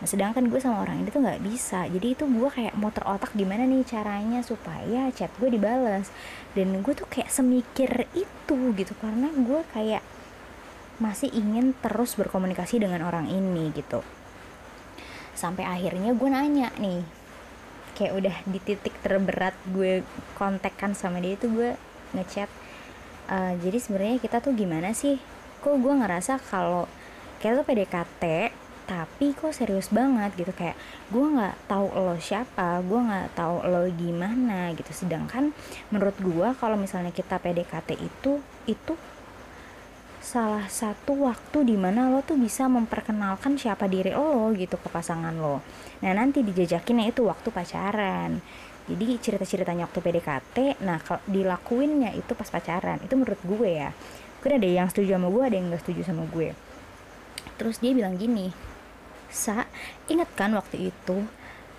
Nah 0.00 0.08
sedangkan 0.08 0.48
gue 0.52 0.60
sama 0.60 0.84
orang 0.84 1.00
ini 1.00 1.08
tuh 1.08 1.24
nggak 1.24 1.40
bisa. 1.40 1.88
Jadi 1.88 2.12
itu 2.12 2.28
gue 2.28 2.48
kayak 2.52 2.76
motor 2.76 3.04
otak 3.08 3.32
gimana 3.32 3.64
nih 3.64 3.80
caranya 3.88 4.44
supaya 4.44 5.08
chat 5.16 5.32
gue 5.40 5.48
dibalas. 5.48 6.12
Dan 6.52 6.84
gue 6.84 6.92
tuh 6.92 7.08
kayak 7.08 7.32
semikir 7.32 8.04
itu 8.12 8.56
gitu. 8.76 8.92
Karena 9.00 9.32
gue 9.32 9.64
kayak 9.72 10.04
masih 11.00 11.32
ingin 11.32 11.72
terus 11.80 12.14
berkomunikasi 12.14 12.76
dengan 12.76 13.08
orang 13.08 13.26
ini 13.26 13.72
gitu. 13.72 14.04
Sampai 15.32 15.64
akhirnya 15.64 16.12
gue 16.12 16.28
nanya 16.28 16.68
nih 16.76 17.00
kayak 17.96 18.12
udah 18.16 18.36
di 18.44 18.60
titik 18.60 18.94
terberat 19.00 19.56
gue 19.72 20.04
kontekkan 20.36 20.92
sama 20.96 21.20
dia 21.20 21.36
itu 21.36 21.52
gue 21.52 21.76
ngechat 22.16 22.48
uh, 23.28 23.52
jadi 23.60 23.76
sebenarnya 23.76 24.18
kita 24.20 24.44
tuh 24.44 24.52
gimana 24.52 24.92
sih? 24.92 25.16
Kok 25.64 25.80
gue 25.80 25.94
ngerasa 26.04 26.36
kalau 26.36 26.84
kita 27.40 27.64
tuh 27.64 27.66
PDKT 27.66 28.24
tapi 28.84 29.32
kok 29.32 29.56
serius 29.56 29.88
banget? 29.88 30.36
Gitu 30.36 30.52
kayak 30.52 30.76
gue 31.08 31.24
nggak 31.24 31.56
tahu 31.64 31.88
lo 31.96 32.20
siapa 32.20 32.84
gue 32.84 33.00
nggak 33.00 33.40
tahu 33.40 33.64
lo 33.64 33.88
gimana 33.88 34.76
gitu. 34.76 34.92
Sedangkan 34.92 35.56
menurut 35.88 36.16
gue 36.20 36.48
kalau 36.60 36.76
misalnya 36.76 37.08
kita 37.08 37.40
PDKT 37.40 37.96
itu 37.96 38.44
itu 38.68 38.92
salah 40.20 40.68
satu 40.68 41.24
waktu 41.24 41.64
di 41.64 41.76
mana 41.80 42.12
lo 42.12 42.20
tuh 42.20 42.36
bisa 42.36 42.68
memperkenalkan 42.68 43.56
siapa 43.56 43.88
diri 43.88 44.12
lo 44.12 44.52
gitu 44.52 44.76
ke 44.76 44.88
pasangan 44.92 45.32
lo. 45.32 45.64
Nah 46.04 46.12
nanti 46.12 46.44
dijajakinnya 46.44 47.08
itu 47.08 47.24
waktu 47.24 47.48
pacaran. 47.48 48.44
Jadi 48.84 49.16
cerita-ceritanya 49.16 49.88
waktu 49.88 50.00
PDKT 50.04 50.56
nah 50.84 51.00
kalau 51.00 51.24
dilakuinnya 51.24 52.12
itu 52.12 52.36
pas 52.36 52.52
pacaran. 52.52 53.00
Itu 53.00 53.16
menurut 53.16 53.40
gue 53.40 53.70
ya. 53.80 53.90
Gue 54.44 54.56
ada 54.60 54.68
yang 54.68 54.92
setuju 54.92 55.16
sama 55.16 55.32
gue 55.32 55.42
ada 55.42 55.56
yang 55.56 55.72
gak 55.72 55.82
setuju 55.88 56.00
sama 56.04 56.28
gue. 56.28 56.52
Terus 57.56 57.80
dia 57.80 57.92
bilang 57.96 58.20
gini 58.20 58.52
sa 59.32 59.64
inget 60.10 60.28
kan 60.36 60.50
waktu 60.52 60.90
itu 60.90 61.16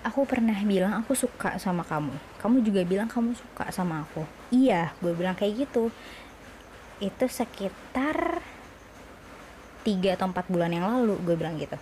aku 0.02 0.26
pernah 0.26 0.58
bilang 0.66 0.98
aku 1.06 1.14
suka 1.14 1.62
sama 1.62 1.86
kamu. 1.86 2.42
Kamu 2.42 2.58
juga 2.66 2.82
bilang 2.90 3.06
kamu 3.06 3.38
suka 3.38 3.70
sama 3.70 4.02
aku. 4.02 4.26
Iya 4.50 4.98
gue 4.98 5.14
bilang 5.14 5.38
kayak 5.38 5.70
gitu 5.70 5.94
itu 7.02 7.26
sekitar 7.26 8.40
tiga 9.82 10.14
atau 10.14 10.30
empat 10.30 10.46
bulan 10.48 10.70
yang 10.70 10.86
lalu 10.86 11.18
gue 11.26 11.36
bilang 11.36 11.58
gitu. 11.58 11.76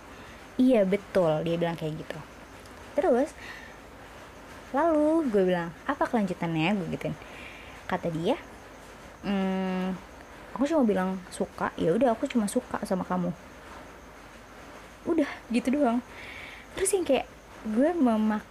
Iya 0.56 0.88
betul. 0.88 1.44
Dia 1.44 1.56
bilang 1.60 1.76
kayak 1.76 2.00
gitu. 2.00 2.18
Terus 2.96 3.30
lalu 4.72 5.28
gue 5.28 5.42
bilang 5.44 5.68
apa 5.84 6.08
kelanjutannya? 6.08 6.72
Gue 6.80 6.88
gituin. 6.96 7.14
Kata 7.84 8.08
dia 8.08 8.40
hmm, 9.24 9.92
aku 10.56 10.64
cuma 10.64 10.82
bilang 10.88 11.20
suka. 11.28 11.70
Ya 11.76 11.92
udah 11.92 12.16
aku 12.16 12.24
cuma 12.24 12.48
suka 12.48 12.80
sama 12.88 13.04
kamu. 13.04 13.30
Udah 15.04 15.28
gitu 15.52 15.76
doang. 15.76 16.00
Terus 16.76 16.90
yang 16.96 17.04
kayak 17.04 17.26
gue 17.68 17.92
memak 17.92 18.44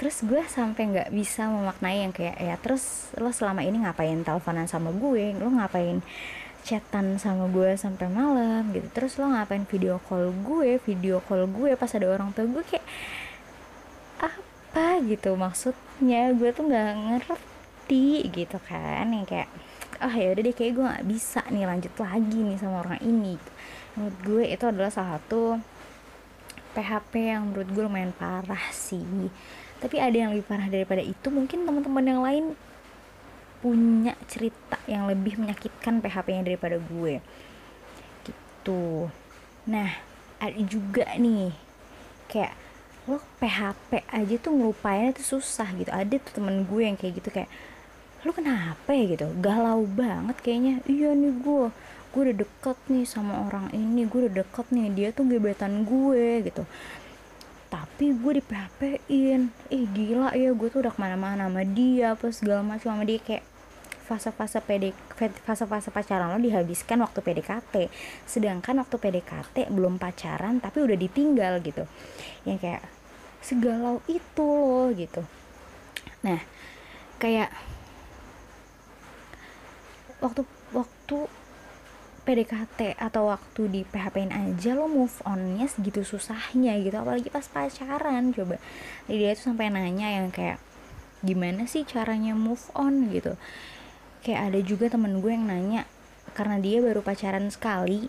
terus 0.00 0.24
gue 0.24 0.40
sampai 0.48 0.88
nggak 0.96 1.10
bisa 1.12 1.44
memaknai 1.44 2.08
yang 2.08 2.12
kayak 2.16 2.40
ya 2.40 2.56
terus 2.56 3.12
lo 3.20 3.28
selama 3.36 3.60
ini 3.60 3.84
ngapain 3.84 4.24
teleponan 4.24 4.64
sama 4.64 4.96
gue? 4.96 5.36
Lo 5.36 5.52
ngapain 5.52 6.00
chatan 6.64 7.20
sama 7.20 7.52
gue 7.52 7.76
sampai 7.76 8.08
malam? 8.08 8.64
Gitu. 8.72 8.88
Terus 8.96 9.20
lo 9.20 9.28
ngapain 9.28 9.68
video 9.68 10.00
call 10.08 10.32
gue? 10.40 10.80
Video 10.88 11.20
call 11.20 11.44
gue 11.52 11.76
pas 11.76 11.92
ada 11.92 12.08
orang 12.08 12.32
tua 12.32 12.48
gue 12.48 12.64
kayak 12.64 12.86
apa? 14.24 15.04
Gitu. 15.04 15.36
Maksudnya 15.36 16.32
gue 16.32 16.48
tuh 16.48 16.64
nggak 16.64 16.90
ngerti 16.96 18.24
gitu 18.32 18.56
kan 18.56 19.04
yang 19.12 19.28
kayak 19.28 19.52
oh, 20.00 20.16
ya 20.16 20.32
udah 20.32 20.42
deh 20.48 20.56
kayak 20.56 20.72
gue 20.80 20.84
nggak 20.96 21.06
bisa 21.12 21.44
nih 21.52 21.68
lanjut 21.68 21.92
lagi 22.00 22.40
nih 22.40 22.56
sama 22.56 22.88
orang 22.88 23.04
ini. 23.04 23.36
Menurut 24.00 24.16
gue 24.24 24.44
itu 24.48 24.64
adalah 24.64 24.88
salah 24.88 25.20
satu 25.20 25.60
PHP 26.72 27.12
yang 27.36 27.52
menurut 27.52 27.68
gue 27.68 27.84
lumayan 27.84 28.16
parah 28.16 28.72
sih 28.72 29.04
tapi 29.80 29.96
ada 29.96 30.12
yang 30.12 30.30
lebih 30.36 30.46
parah 30.46 30.68
daripada 30.68 31.00
itu 31.00 31.32
mungkin 31.32 31.64
teman-teman 31.64 32.04
yang 32.04 32.20
lain 32.20 32.44
punya 33.60 34.16
cerita 34.28 34.80
yang 34.88 35.08
lebih 35.08 35.36
menyakitkan 35.36 36.00
PHP-nya 36.00 36.44
daripada 36.44 36.76
gue. 36.80 37.20
Gitu. 38.24 39.08
Nah 39.68 39.90
ada 40.40 40.60
juga 40.64 41.04
nih 41.16 41.52
kayak 42.28 42.56
lo 43.08 43.20
PHP 43.40 44.04
aja 44.08 44.34
tuh 44.40 44.52
ngelupain 44.52 45.12
itu 45.12 45.24
susah 45.24 45.68
gitu. 45.76 45.88
Ada 45.92 46.20
tuh 46.20 46.40
temen 46.40 46.64
gue 46.64 46.82
yang 46.84 46.96
kayak 46.96 47.20
gitu 47.20 47.28
kayak 47.32 47.50
lo 48.24 48.36
kenapa 48.36 48.92
ya? 48.92 49.04
gitu. 49.16 49.32
Galau 49.40 49.84
banget 49.88 50.36
kayaknya. 50.44 50.84
Iya 50.84 51.16
nih 51.16 51.32
gue 51.40 51.68
gue 52.10 52.20
udah 52.26 52.36
deket 52.42 52.78
nih 52.90 53.06
sama 53.06 53.46
orang 53.46 53.70
ini 53.70 54.02
gue 54.02 54.26
udah 54.26 54.42
deket 54.42 54.66
nih 54.74 54.90
dia 54.90 55.08
tuh 55.14 55.30
gebetan 55.30 55.86
gue 55.86 56.42
gitu 56.42 56.66
tapi 57.70 58.10
gue 58.10 58.32
di 58.36 58.42
PHP 58.42 59.06
in 59.06 59.54
eh 59.70 59.86
gila 59.86 60.34
ya 60.34 60.50
gue 60.50 60.68
tuh 60.68 60.82
udah 60.82 60.90
ke 60.90 60.98
mana-mana 60.98 61.46
sama 61.46 61.62
dia 61.62 62.18
apa 62.18 62.26
segala 62.34 62.66
macam 62.66 62.98
sama 62.98 63.06
dia. 63.06 63.22
Kayak 63.22 63.46
fase-fase 64.10 64.58
PD 64.58 64.90
fase-fase 65.46 65.94
pacaran 65.94 66.34
lo 66.34 66.42
dihabiskan 66.42 66.98
waktu 66.98 67.22
PDKT 67.22 67.86
sedangkan 68.26 68.82
waktu 68.82 68.98
PDKT 68.98 69.70
belum 69.70 70.02
pacaran 70.02 70.58
tapi 70.58 70.82
udah 70.82 70.98
ditinggal 70.98 71.62
gitu. 71.62 71.86
Yang 72.42 72.58
kayak 72.58 72.82
segalau 73.38 74.02
itu 74.10 74.42
loh 74.42 74.90
gitu. 74.90 75.22
Nah 76.26 76.42
kayak 77.22 77.54
waktu 80.18 80.42
waktu 80.74 81.16
PDKT 82.30 82.94
atau 82.94 83.26
waktu 83.26 83.62
di 83.66 83.80
PHP-in 83.82 84.30
aja 84.30 84.78
lo 84.78 84.86
move 84.86 85.18
onnya 85.26 85.66
segitu 85.66 86.06
susahnya 86.06 86.78
gitu. 86.78 86.94
Apalagi 86.94 87.26
pas 87.26 87.50
pacaran 87.50 88.30
coba. 88.30 88.62
Jadi 89.10 89.18
dia 89.18 89.34
tuh 89.34 89.50
sampai 89.50 89.66
nanya 89.74 90.22
yang 90.22 90.30
kayak 90.30 90.62
gimana 91.26 91.66
sih 91.66 91.82
caranya 91.82 92.38
move 92.38 92.62
on? 92.78 93.10
gitu. 93.10 93.34
Kayak 94.22 94.54
ada 94.54 94.60
juga 94.62 94.86
temen 94.86 95.18
gue 95.18 95.32
yang 95.34 95.50
nanya 95.50 95.90
karena 96.30 96.62
dia 96.62 96.78
baru 96.78 97.02
pacaran 97.02 97.50
sekali 97.50 98.06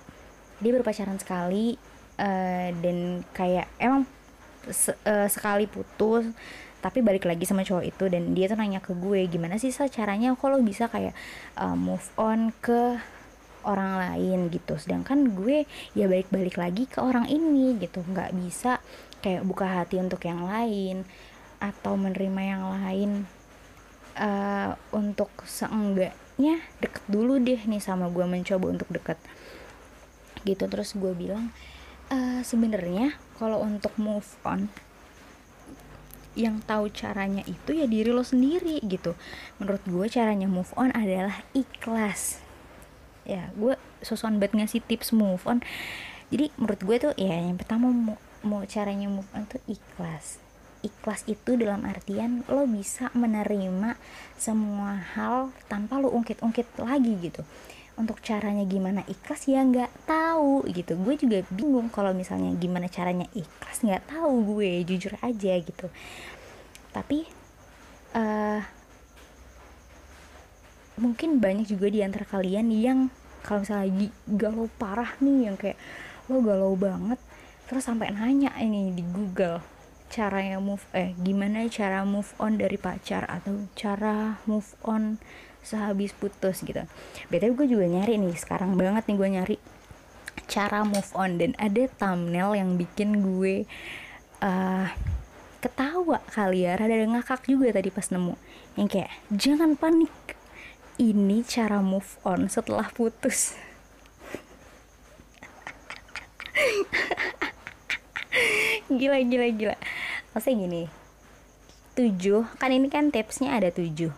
dia 0.61 0.71
baru 0.77 0.85
pacaran 0.85 1.17
sekali 1.17 1.75
uh, 2.21 2.69
dan 2.69 3.25
kayak 3.33 3.65
emang 3.81 4.05
se 4.69 4.93
uh, 4.93 5.25
sekali 5.25 5.65
putus 5.65 6.29
tapi 6.81 7.01
balik 7.01 7.25
lagi 7.25 7.45
sama 7.45 7.65
cowok 7.65 7.85
itu 7.85 8.05
dan 8.09 8.33
dia 8.33 8.49
tuh 8.49 8.57
nanya 8.57 8.81
ke 8.81 8.93
gue 8.93 9.25
gimana 9.29 9.57
sih 9.61 9.73
caranya? 9.73 10.33
Lo 10.33 10.57
bisa 10.61 10.89
kayak 10.89 11.13
uh, 11.57 11.77
move 11.77 12.05
on 12.17 12.49
ke 12.61 12.97
orang 13.65 13.97
lain 13.97 14.49
gitu. 14.49 14.77
Sedangkan 14.77 15.33
gue 15.37 15.65
ya 15.93 16.05
balik-balik 16.09 16.57
lagi 16.57 16.83
ke 16.89 16.99
orang 17.01 17.27
ini 17.29 17.77
gitu. 17.77 18.01
Nggak 18.05 18.31
bisa 18.35 18.81
kayak 19.21 19.45
buka 19.45 19.65
hati 19.69 20.01
untuk 20.01 20.21
yang 20.25 20.45
lain 20.45 21.05
atau 21.61 21.93
menerima 21.93 22.41
yang 22.41 22.63
lain 22.81 23.11
uh, 24.17 24.73
untuk 24.91 25.29
seenggaknya 25.45 26.57
deket 26.81 27.05
dulu 27.05 27.37
deh 27.37 27.61
nih 27.61 27.81
sama 27.81 28.09
gue 28.09 28.25
mencoba 28.25 28.65
untuk 28.69 28.89
deket. 28.89 29.17
Gitu. 30.41 30.65
Terus 30.65 30.97
gue 30.97 31.13
bilang 31.13 31.53
uh, 32.09 32.41
sebenarnya 32.41 33.15
kalau 33.37 33.61
untuk 33.61 33.93
move 34.01 34.27
on 34.41 34.69
yang 36.31 36.63
tahu 36.63 36.87
caranya 36.95 37.43
itu 37.43 37.75
ya 37.75 37.85
diri 37.85 38.09
lo 38.09 38.23
sendiri 38.23 38.79
gitu. 38.87 39.13
Menurut 39.59 39.83
gue 39.83 40.05
caranya 40.07 40.47
move 40.47 40.71
on 40.79 40.89
adalah 40.95 41.43
ikhlas 41.51 42.39
ya 43.27 43.53
gue 43.53 43.77
sosokan 44.01 44.41
banget 44.41 44.65
ngasih 44.65 44.81
tips 44.85 45.13
move 45.13 45.41
on. 45.45 45.61
Jadi 46.31 46.47
menurut 46.55 46.81
gue 46.81 46.97
tuh 46.97 47.13
ya 47.19 47.35
yang 47.35 47.59
pertama 47.59 47.91
mau, 47.91 48.17
mau 48.41 48.63
caranya 48.63 49.11
move 49.11 49.27
on 49.35 49.43
tuh 49.45 49.59
ikhlas. 49.67 50.39
Ikhlas 50.81 51.27
itu 51.29 51.59
dalam 51.59 51.85
artian 51.85 52.41
lo 52.49 52.65
bisa 52.65 53.13
menerima 53.13 53.99
semua 54.39 54.97
hal 55.13 55.53
tanpa 55.69 56.01
lo 56.01 56.09
ungkit-ungkit 56.09 56.81
lagi 56.81 57.13
gitu. 57.21 57.43
Untuk 57.99 58.23
caranya 58.23 58.65
gimana 58.65 59.05
ikhlas 59.05 59.45
ya 59.45 59.61
nggak 59.61 60.09
tahu 60.09 60.65
gitu. 60.71 60.97
Gue 60.97 61.19
juga 61.19 61.45
bingung 61.53 61.91
kalau 61.91 62.15
misalnya 62.15 62.55
gimana 62.57 62.89
caranya 62.89 63.27
ikhlas 63.35 63.83
nggak 63.83 64.09
tahu 64.09 64.57
gue 64.57 64.81
jujur 64.87 65.13
aja 65.21 65.53
gitu. 65.59 65.91
Tapi 66.95 67.27
uh, 68.15 68.80
mungkin 70.99 71.39
banyak 71.39 71.69
juga 71.69 71.87
di 71.87 72.03
antara 72.03 72.27
kalian 72.27 72.67
yang 72.71 72.99
kalau 73.41 73.63
misalnya 73.63 73.85
lagi 73.89 74.07
galau 74.27 74.67
parah 74.77 75.11
nih 75.23 75.37
yang 75.49 75.55
kayak 75.57 75.77
lo 76.29 76.39
galau 76.43 76.73
banget 76.77 77.17
terus 77.67 77.87
sampai 77.87 78.11
nanya 78.11 78.51
ini 78.59 78.91
di 78.91 79.03
Google 79.07 79.63
caranya 80.11 80.59
move 80.59 80.83
eh 80.91 81.15
gimana 81.23 81.63
cara 81.71 82.03
move 82.03 82.35
on 82.35 82.59
dari 82.59 82.75
pacar 82.75 83.23
atau 83.31 83.63
cara 83.79 84.43
move 84.43 84.67
on 84.83 85.15
sehabis 85.63 86.11
putus 86.11 86.65
gitu. 86.65 86.83
Btw 87.31 87.53
gue 87.55 87.67
juga 87.69 87.85
nyari 87.87 88.19
nih 88.19 88.35
sekarang 88.35 88.75
banget 88.75 89.07
nih 89.07 89.17
gue 89.17 89.29
nyari 89.29 89.57
cara 90.51 90.83
move 90.83 91.11
on 91.15 91.39
dan 91.39 91.55
ada 91.55 91.87
thumbnail 91.95 92.59
yang 92.59 92.75
bikin 92.75 93.23
gue 93.23 93.63
uh, 94.43 94.87
ketawa 95.63 96.19
kali 96.33 96.67
ya 96.67 96.75
rada 96.75 96.97
ngakak 97.07 97.47
juga 97.47 97.71
tadi 97.71 97.87
pas 97.87 98.09
nemu. 98.11 98.35
Yang 98.75 98.87
kayak 98.99 99.11
jangan 99.31 99.79
panik 99.79 100.11
ini 101.01 101.41
cara 101.41 101.81
move 101.81 102.21
on 102.21 102.45
setelah 102.45 102.85
putus. 102.93 103.57
Gila 108.91 109.17
gila 109.25 109.47
gila. 109.49 109.75
Maksudnya 110.37 110.69
gini 110.69 110.83
tujuh 111.91 112.47
kan 112.55 112.71
ini 112.71 112.87
kan 112.87 113.09
tipsnya 113.09 113.57
ada 113.57 113.73
tujuh. 113.73 114.13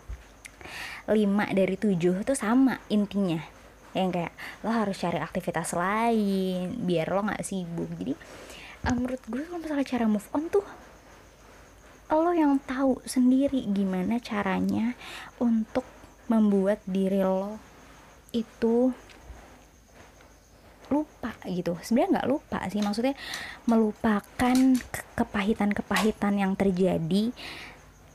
Lima 1.10 1.48
dari 1.50 1.80
tujuh 1.80 2.22
tuh 2.22 2.36
sama 2.36 2.78
intinya. 2.92 3.40
Yang 3.96 4.20
kayak 4.20 4.32
lo 4.66 4.70
harus 4.70 5.00
cari 5.00 5.18
aktivitas 5.22 5.72
lain 5.72 6.84
biar 6.84 7.08
lo 7.10 7.24
nggak 7.24 7.42
sibuk. 7.42 7.88
Jadi 7.96 8.12
uh, 8.84 8.94
menurut 8.94 9.22
gue 9.24 9.40
kalau 9.40 9.58
misalnya 9.58 9.88
cara 9.88 10.04
move 10.04 10.28
on 10.36 10.52
tuh 10.52 10.66
lo 12.14 12.30
yang 12.30 12.62
tahu 12.62 13.02
sendiri 13.02 13.66
gimana 13.74 14.22
caranya 14.22 14.94
untuk 15.42 15.82
membuat 16.28 16.80
diri 16.88 17.20
lo 17.20 17.60
itu 18.34 18.90
lupa 20.92 21.32
gitu. 21.48 21.78
Sebenarnya 21.80 22.20
nggak 22.20 22.30
lupa 22.30 22.58
sih 22.68 22.82
maksudnya 22.84 23.16
melupakan 23.64 24.56
kepahitan-kepahitan 25.16 26.34
yang 26.36 26.52
terjadi 26.54 27.32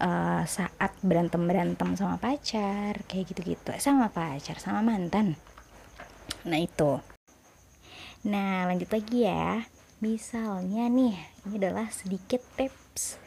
uh, 0.03 0.43
saat 0.45 0.91
berantem 1.01 1.43
berantem 1.43 1.95
sama 1.97 2.21
pacar 2.21 3.01
kayak 3.09 3.25
gitu-gitu. 3.33 3.73
Sama 3.81 4.11
pacar 4.13 4.59
sama 4.61 4.85
mantan. 4.85 5.39
Nah 6.45 6.59
itu. 6.59 7.01
Nah 8.27 8.69
lanjut 8.69 8.89
lagi 8.91 9.25
ya. 9.25 9.65
Misalnya 9.99 10.87
nih 10.87 11.15
ini 11.43 11.55
adalah 11.59 11.91
sedikit 11.91 12.39
tips. 12.55 13.19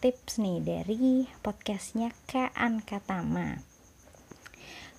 Tips 0.00 0.40
nih 0.40 0.58
dari 0.64 1.28
podcastnya 1.44 2.10
Kaan 2.24 2.80
Katama 2.80 3.69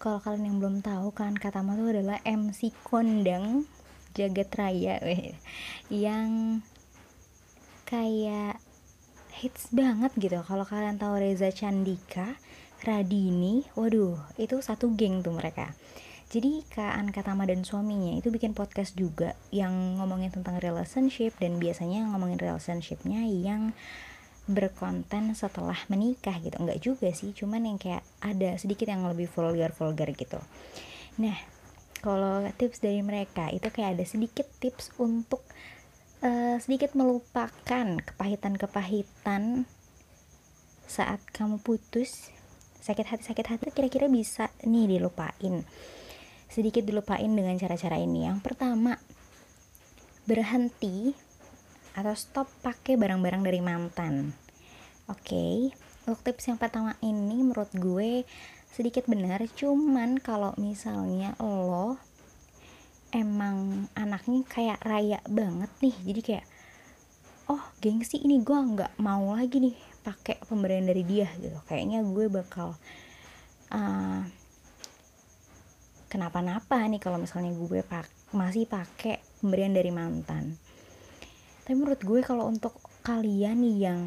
kalau 0.01 0.17
kalian 0.17 0.49
yang 0.49 0.57
belum 0.57 0.77
tahu 0.81 1.13
kan 1.13 1.37
Katama 1.37 1.77
itu 1.77 1.93
adalah 1.93 2.17
MC 2.25 2.73
kondang 2.81 3.69
jagat 4.17 4.49
raya. 4.57 4.97
Yang 5.93 6.29
kayak 7.85 8.57
hits 9.37 9.69
banget 9.69 10.09
gitu. 10.17 10.41
Kalau 10.41 10.65
kalian 10.65 10.97
tahu 10.97 11.21
Reza 11.21 11.53
Candika 11.53 12.33
Radini 12.81 13.61
waduh 13.77 14.17
itu 14.41 14.57
satu 14.57 14.89
geng 14.97 15.21
tuh 15.21 15.37
mereka. 15.37 15.69
Jadi 16.31 16.63
Kak 16.65 16.95
Anka 16.97 17.21
Tama 17.21 17.45
dan 17.45 17.61
suaminya 17.61 18.17
itu 18.17 18.33
bikin 18.33 18.55
podcast 18.55 18.95
juga 18.97 19.37
yang 19.53 19.99
ngomongin 20.01 20.31
tentang 20.31 20.57
relationship 20.63 21.35
dan 21.37 21.59
biasanya 21.61 22.07
ngomongin 22.09 22.39
relationshipnya 22.39 23.27
yang 23.27 23.75
berkonten 24.49 25.37
setelah 25.37 25.77
menikah 25.87 26.37
gitu. 26.41 26.57
Enggak 26.57 26.79
juga 26.81 27.09
sih 27.13 27.33
cuman 27.35 27.67
yang 27.67 27.77
kayak 27.77 28.01
ada 28.21 28.57
sedikit 28.57 28.89
yang 28.89 29.05
lebih 29.05 29.29
vulgar 29.29 29.73
vulgar 29.73 30.09
gitu. 30.13 30.41
Nah 31.21 31.37
kalau 32.01 32.41
tips 32.57 32.81
dari 32.81 33.05
mereka 33.05 33.53
itu 33.53 33.69
kayak 33.69 33.99
ada 33.99 34.05
sedikit 34.09 34.49
tips 34.57 34.89
untuk 34.97 35.45
uh, 36.25 36.57
sedikit 36.57 36.97
melupakan 36.97 37.85
kepahitan-kepahitan 38.01 39.69
saat 40.89 41.21
kamu 41.31 41.61
putus. 41.61 42.33
Sakit 42.81 43.05
hati 43.05 43.23
sakit 43.29 43.45
hati 43.45 43.69
kira-kira 43.69 44.09
bisa 44.09 44.49
nih 44.65 44.97
dilupain. 44.97 45.61
Sedikit 46.49 46.81
dilupain 46.81 47.29
dengan 47.29 47.53
cara-cara 47.61 48.01
ini. 48.01 48.25
Yang 48.25 48.41
pertama 48.41 48.97
berhenti 50.25 51.13
atau 51.97 52.13
stop 52.15 52.47
pakai 52.63 52.95
barang-barang 52.95 53.43
dari 53.43 53.59
mantan 53.59 54.31
oke 55.11 55.21
okay. 55.21 55.71
untuk 56.07 56.21
tips 56.23 56.51
yang 56.51 56.59
pertama 56.59 56.95
ini 57.03 57.43
menurut 57.43 57.71
gue 57.75 58.23
sedikit 58.71 59.03
benar 59.11 59.43
cuman 59.51 60.19
kalau 60.23 60.55
misalnya 60.55 61.35
lo 61.43 61.99
emang 63.11 63.87
anaknya 63.99 64.47
kayak 64.47 64.79
raya 64.87 65.19
banget 65.27 65.71
nih 65.83 65.95
jadi 66.07 66.21
kayak 66.23 66.45
oh 67.51 67.63
gengsi 67.83 68.23
ini 68.23 68.39
gue 68.39 68.55
nggak 68.55 68.95
mau 69.03 69.35
lagi 69.35 69.59
nih 69.59 69.75
pakai 70.01 70.39
pemberian 70.47 70.87
dari 70.87 71.03
dia 71.03 71.27
gitu 71.37 71.59
kayaknya 71.67 71.99
gue 72.07 72.25
bakal 72.31 72.79
uh, 73.75 74.23
kenapa-napa 76.07 76.87
nih 76.87 77.03
kalau 77.03 77.19
misalnya 77.19 77.51
gue 77.51 77.83
pak 77.83 78.07
masih 78.31 78.63
pakai 78.63 79.19
pemberian 79.43 79.75
dari 79.75 79.91
mantan 79.91 80.55
tapi 81.61 81.75
menurut 81.77 82.01
gue 82.01 82.19
kalau 82.25 82.49
untuk 82.49 82.77
kalian 83.05 83.61
yang 83.65 83.99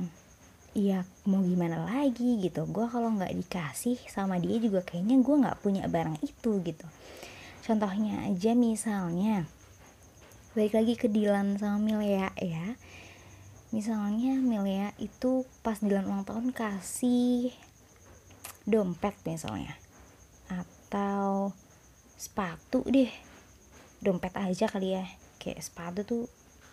ya 0.75 1.07
mau 1.25 1.40
gimana 1.40 1.87
lagi? 1.87 2.43
gitu. 2.43 2.67
Gue 2.67 2.90
kalau 2.90 3.14
nggak 3.14 3.31
dikasih 3.31 3.97
sama 4.11 4.43
dia 4.43 4.59
juga 4.59 4.83
kayaknya 4.83 5.23
gue 5.23 5.37
nggak 5.47 5.59
punya 5.62 5.87
barang 5.87 6.19
itu 6.21 6.61
gitu. 6.67 6.87
Contohnya 7.64 8.29
aja 8.29 8.53
misalnya 8.53 9.47
balik 10.53 10.75
lagi 10.77 10.95
ke 10.99 11.07
Dilan 11.07 11.57
sama 11.57 11.79
Milea 11.79 12.31
ya. 12.43 12.75
Misalnya 13.71 14.38
Milea 14.38 14.95
itu 14.99 15.47
pas 15.62 15.79
Dilan 15.79 16.07
ulang 16.07 16.27
tahun 16.27 16.51
kasih 16.51 17.55
dompet 18.67 19.14
misalnya. 19.27 19.79
Atau 20.51 21.55
sepatu 22.19 22.83
deh. 22.90 23.11
Dompet 24.03 24.35
aja 24.37 24.67
kali 24.67 24.99
ya. 24.99 25.07
Kayak 25.38 25.64
sepatu 25.64 26.01
tuh 26.05 26.25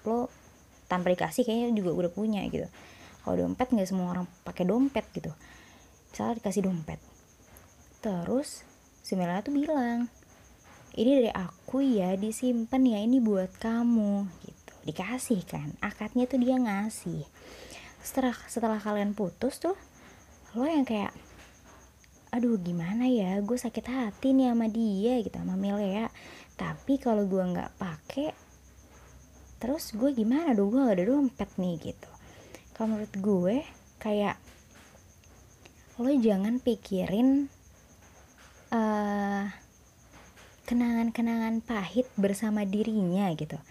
lo 0.09 0.40
tanpa 0.91 1.15
dikasih 1.15 1.47
kayaknya 1.47 1.71
juga 1.79 1.95
udah 1.95 2.11
punya 2.11 2.43
gitu. 2.51 2.67
Kalau 3.23 3.35
dompet 3.39 3.71
nggak 3.71 3.87
semua 3.87 4.11
orang 4.11 4.27
pakai 4.43 4.67
dompet 4.67 5.07
gitu. 5.15 5.31
Misalnya 6.11 6.43
dikasih 6.43 6.61
dompet. 6.67 6.99
Terus 8.03 8.67
si 8.99 9.15
Milea 9.15 9.39
tuh 9.39 9.55
bilang 9.55 10.11
ini 10.99 11.11
dari 11.23 11.31
aku 11.31 11.79
ya 11.79 12.19
disimpan 12.19 12.83
ya 12.83 12.99
ini 12.99 13.23
buat 13.23 13.55
kamu 13.55 14.27
gitu. 14.43 14.73
Dikasih 14.83 15.39
kan 15.47 15.71
akadnya 15.79 16.27
tuh 16.27 16.43
dia 16.43 16.59
ngasih. 16.59 17.23
Setelah 18.03 18.35
setelah 18.51 18.79
kalian 18.83 19.15
putus 19.15 19.63
tuh 19.63 19.79
lo 20.59 20.67
yang 20.67 20.83
kayak 20.83 21.15
aduh 22.31 22.55
gimana 22.59 23.11
ya 23.11 23.43
gue 23.43 23.59
sakit 23.59 23.91
hati 23.91 24.31
nih 24.31 24.55
sama 24.55 24.71
dia 24.71 25.19
gitu 25.19 25.35
sama 25.35 25.55
ya 25.83 26.07
tapi 26.55 26.95
kalau 26.95 27.27
gue 27.27 27.43
nggak 27.43 27.75
pake 27.75 28.31
terus 29.61 29.93
gue 29.93 30.09
gimana 30.11 30.57
dong? 30.57 30.73
Gue 30.73 30.81
gak 30.89 30.97
ada 30.97 31.05
dompet 31.05 31.49
nih 31.61 31.75
gitu. 31.77 32.09
Kalau 32.73 32.97
menurut 32.97 33.13
gue 33.13 33.55
kayak 34.01 34.35
lo 36.01 36.09
jangan 36.17 36.57
pikirin 36.57 37.45
uh, 38.73 39.45
kenangan-kenangan 40.65 41.61
pahit 41.61 42.09
bersama 42.17 42.65
dirinya 42.65 43.29
gitu. 43.37 43.61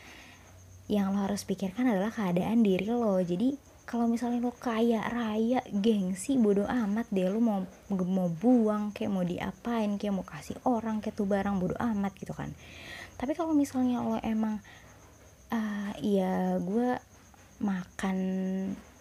Yang 0.86 1.06
lo 1.10 1.18
harus 1.26 1.42
pikirkan 1.42 1.90
adalah 1.90 2.14
keadaan 2.14 2.62
diri 2.62 2.86
lo. 2.86 3.18
Jadi 3.18 3.58
kalau 3.82 4.06
misalnya 4.06 4.46
lo 4.46 4.54
kaya 4.54 5.02
raya 5.10 5.58
gengsi 5.66 6.38
bodoh 6.38 6.70
amat 6.70 7.10
deh 7.10 7.26
lo 7.26 7.42
mau 7.42 7.66
mau 7.90 8.30
buang 8.30 8.94
kayak 8.94 9.10
mau 9.10 9.26
diapain 9.26 9.98
kayak 9.98 10.14
mau 10.14 10.22
kasih 10.22 10.54
orang 10.62 11.02
kayak 11.02 11.18
tuh 11.18 11.26
barang 11.26 11.58
bodoh 11.58 11.80
amat 11.82 12.14
gitu 12.14 12.30
kan. 12.30 12.54
Tapi 13.18 13.34
kalau 13.34 13.50
misalnya 13.58 13.98
lo 14.06 14.22
emang 14.22 14.62
uh, 15.50 15.92
ya 16.00 16.56
gue 16.58 16.96
makan 17.60 18.16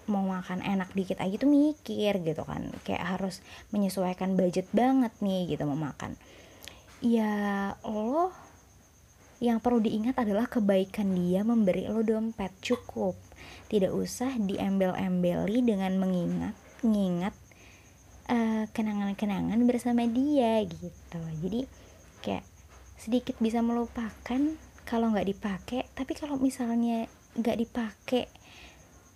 mau 0.10 0.26
makan 0.26 0.66
enak 0.66 0.90
dikit 0.98 1.22
aja 1.22 1.38
tuh 1.38 1.50
mikir 1.50 2.18
gitu 2.26 2.44
kan. 2.44 2.74
Kayak 2.84 3.18
harus 3.18 3.46
menyesuaikan 3.70 4.34
budget 4.34 4.66
banget 4.74 5.14
nih 5.22 5.56
gitu 5.56 5.64
mau 5.70 5.78
makan. 5.78 6.18
Ya 7.00 7.74
lo 7.86 8.34
yang 9.40 9.64
perlu 9.64 9.80
diingat 9.80 10.20
adalah 10.20 10.52
kebaikan 10.52 11.16
dia 11.16 11.46
memberi 11.48 11.88
lo 11.88 12.04
dompet 12.04 12.52
cukup. 12.60 13.16
Tidak 13.70 13.94
usah 13.94 14.36
diembel-embeli 14.36 15.64
dengan 15.64 15.96
mengingat 15.96 16.58
mengingat 16.82 17.36
uh, 18.28 18.66
kenangan-kenangan 18.72 19.60
bersama 19.70 20.04
dia 20.10 20.66
gitu. 20.66 21.22
Jadi 21.46 21.70
kayak 22.26 22.46
sedikit 23.00 23.40
bisa 23.40 23.64
melupakan 23.64 24.60
kalau 24.90 25.14
nggak 25.14 25.30
dipakai 25.30 25.86
tapi 25.94 26.18
kalau 26.18 26.42
misalnya 26.42 27.06
nggak 27.38 27.58
dipakai 27.62 28.26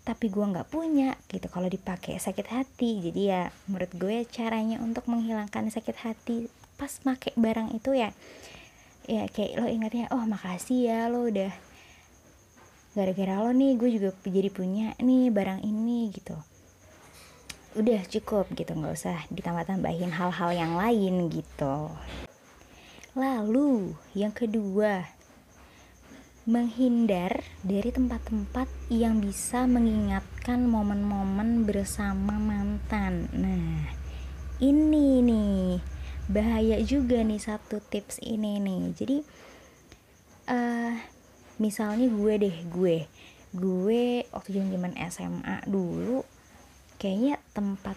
tapi 0.04 0.28
gue 0.28 0.44
nggak 0.44 0.68
punya 0.68 1.16
gitu. 1.32 1.48
Kalau 1.48 1.66
dipakai 1.66 2.20
sakit 2.20 2.48
hati 2.52 3.02
jadi 3.10 3.22
ya 3.24 3.42
menurut 3.66 3.90
gue 3.98 4.28
caranya 4.30 4.78
untuk 4.84 5.10
menghilangkan 5.10 5.72
sakit 5.74 5.98
hati 6.04 6.52
pas 6.78 6.92
make 7.08 7.34
barang 7.34 7.74
itu 7.74 7.96
ya 7.96 8.12
ya 9.08 9.26
kayak 9.32 9.64
lo 9.64 9.68
ingatnya 9.68 10.12
oh 10.12 10.24
makasih 10.28 10.92
ya 10.92 11.00
lo 11.08 11.28
udah 11.28 11.52
gara-gara 12.94 13.42
lo 13.42 13.52
nih 13.56 13.74
gue 13.80 13.90
juga 13.98 14.14
jadi 14.28 14.54
punya 14.54 14.94
nih 15.02 15.34
barang 15.34 15.66
ini 15.66 16.14
gitu. 16.14 16.38
Udah 17.74 18.06
cukup 18.06 18.52
gitu. 18.54 18.78
Nggak 18.78 18.94
usah 18.94 19.18
ditambah-tambahin 19.34 20.14
hal-hal 20.14 20.52
yang 20.54 20.78
lain 20.78 21.32
gitu. 21.34 21.90
Lalu 23.18 23.98
yang 24.14 24.36
kedua 24.36 25.23
menghindar 26.44 27.40
dari 27.64 27.88
tempat-tempat 27.88 28.68
yang 28.92 29.24
bisa 29.24 29.64
mengingatkan 29.64 30.68
momen-momen 30.68 31.64
bersama 31.64 32.36
mantan. 32.36 33.32
Nah 33.32 33.88
ini 34.60 35.24
nih 35.24 35.80
bahaya 36.28 36.84
juga 36.84 37.24
nih 37.24 37.40
satu 37.40 37.80
tips 37.80 38.20
ini 38.20 38.60
nih. 38.60 38.82
Jadi 38.92 39.18
uh, 40.52 40.94
misalnya 41.64 42.12
gue 42.12 42.34
deh 42.36 42.58
gue 42.68 43.08
gue 43.54 44.26
waktu 44.34 44.50
zaman 44.58 44.98
SMA 45.14 45.62
dulu 45.70 46.26
kayaknya 46.98 47.38
tempat 47.54 47.96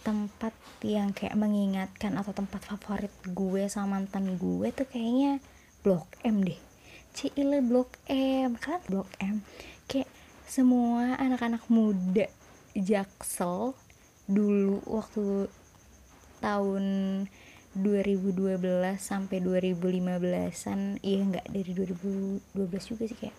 tempat 0.00 0.56
yang 0.80 1.12
kayak 1.12 1.36
mengingatkan 1.36 2.16
atau 2.16 2.32
tempat 2.32 2.64
favorit 2.64 3.12
gue 3.28 3.68
sama 3.68 4.00
mantan 4.00 4.40
gue 4.40 4.72
tuh 4.72 4.88
kayaknya 4.88 5.44
blok 5.84 6.08
M 6.24 6.40
deh 6.40 6.69
Cile 7.14 7.58
blok 7.64 7.98
M. 8.10 8.56
Kan 8.56 8.80
blok 8.86 9.10
M? 9.18 9.42
Kayak 9.90 10.10
semua 10.46 11.14
anak-anak 11.18 11.66
muda 11.70 12.26
jaksel 12.74 13.74
dulu 14.30 14.78
waktu 14.86 15.50
tahun 16.38 16.84
2012 17.74 18.58
sampai 18.98 19.38
2015an 19.42 20.98
iya 21.06 21.22
nggak 21.22 21.46
dari 21.50 21.70
2012 21.74 22.90
juga 22.90 23.04
sih 23.06 23.18
kayak. 23.18 23.36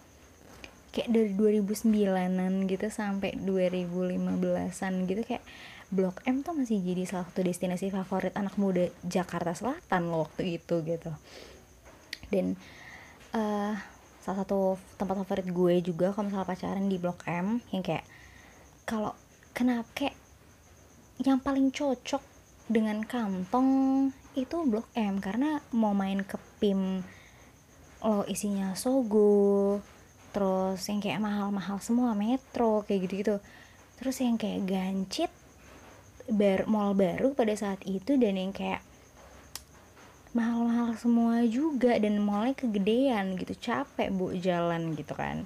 Kayak 0.92 1.10
dari 1.16 1.32
2009an 1.36 2.54
gitu 2.68 2.88
sampai 2.92 3.40
2015an 3.40 4.94
gitu 5.08 5.22
kayak 5.24 5.44
Blok 5.92 6.24
M 6.24 6.40
tuh 6.40 6.56
masih 6.56 6.80
jadi 6.80 7.04
salah 7.04 7.28
satu 7.28 7.44
destinasi 7.44 7.92
favorit 7.92 8.32
anak 8.40 8.56
muda 8.56 8.88
Jakarta 9.04 9.52
Selatan 9.52 10.08
loh 10.08 10.24
waktu 10.24 10.56
itu 10.56 10.80
gitu. 10.88 11.12
Dan 12.32 12.56
uh, 13.34 13.74
salah 14.22 14.38
satu 14.46 14.78
tempat 14.96 15.26
favorit 15.26 15.48
gue 15.50 15.76
juga 15.82 16.14
kalau 16.14 16.30
misalnya 16.30 16.48
pacaran 16.48 16.86
di 16.86 16.98
Blok 17.02 17.26
M 17.26 17.60
yang 17.74 17.84
kayak 17.84 18.06
kalau 18.86 19.18
kenapa 19.52 19.88
kayak 19.98 20.16
yang 21.22 21.38
paling 21.42 21.70
cocok 21.70 22.22
dengan 22.72 23.04
kantong 23.04 24.10
itu 24.34 24.64
blok 24.64 24.88
M 24.96 25.20
karena 25.20 25.60
mau 25.76 25.92
main 25.92 26.24
ke 26.24 26.40
PIM 26.64 27.04
lo 28.02 28.26
isinya 28.26 28.74
Sogo 28.74 29.78
terus 30.32 30.80
yang 30.88 31.04
kayak 31.04 31.20
mahal-mahal 31.22 31.78
semua 31.84 32.16
metro 32.16 32.88
kayak 32.88 33.08
gitu-gitu. 33.08 33.36
Terus 34.00 34.18
yang 34.24 34.40
kayak 34.40 34.66
gancit 34.66 35.32
bar 36.32 36.66
mall 36.66 36.96
baru 36.96 37.36
pada 37.36 37.54
saat 37.54 37.84
itu 37.84 38.16
dan 38.16 38.40
yang 38.40 38.56
kayak 38.56 38.82
mahal-mahal 40.32 40.96
semua 40.96 41.44
juga 41.44 41.96
dan 42.00 42.20
mallnya 42.24 42.56
kegedean 42.56 43.36
gitu 43.36 43.52
capek 43.60 44.10
bu 44.12 44.32
jalan 44.40 44.96
gitu 44.96 45.12
kan. 45.16 45.44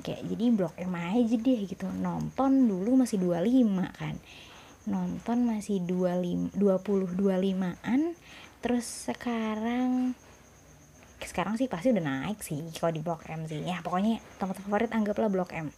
Kayak 0.00 0.22
jadi 0.28 0.44
blok 0.54 0.74
M 0.78 0.94
aja 0.94 1.36
deh 1.36 1.60
gitu. 1.66 1.86
Nonton 1.88 2.68
dulu 2.68 3.00
masih 3.00 3.18
25 3.18 3.90
kan. 3.96 4.14
Nonton 4.88 5.38
masih 5.44 5.82
25 5.84 6.56
20 6.56 7.16
25-an 7.16 8.00
terus 8.60 9.08
sekarang 9.08 10.12
sekarang 11.20 11.56
sih 11.56 11.68
pasti 11.68 11.92
udah 11.92 12.04
naik 12.04 12.40
sih 12.40 12.60
kalau 12.76 12.92
di 12.92 13.00
Blok 13.04 13.28
M 13.28 13.44
sih. 13.44 13.60
Ya 13.64 13.84
pokoknya 13.84 14.20
tempat 14.40 14.60
favorit 14.64 14.92
anggaplah 14.92 15.28
Blok 15.28 15.52
M. 15.52 15.68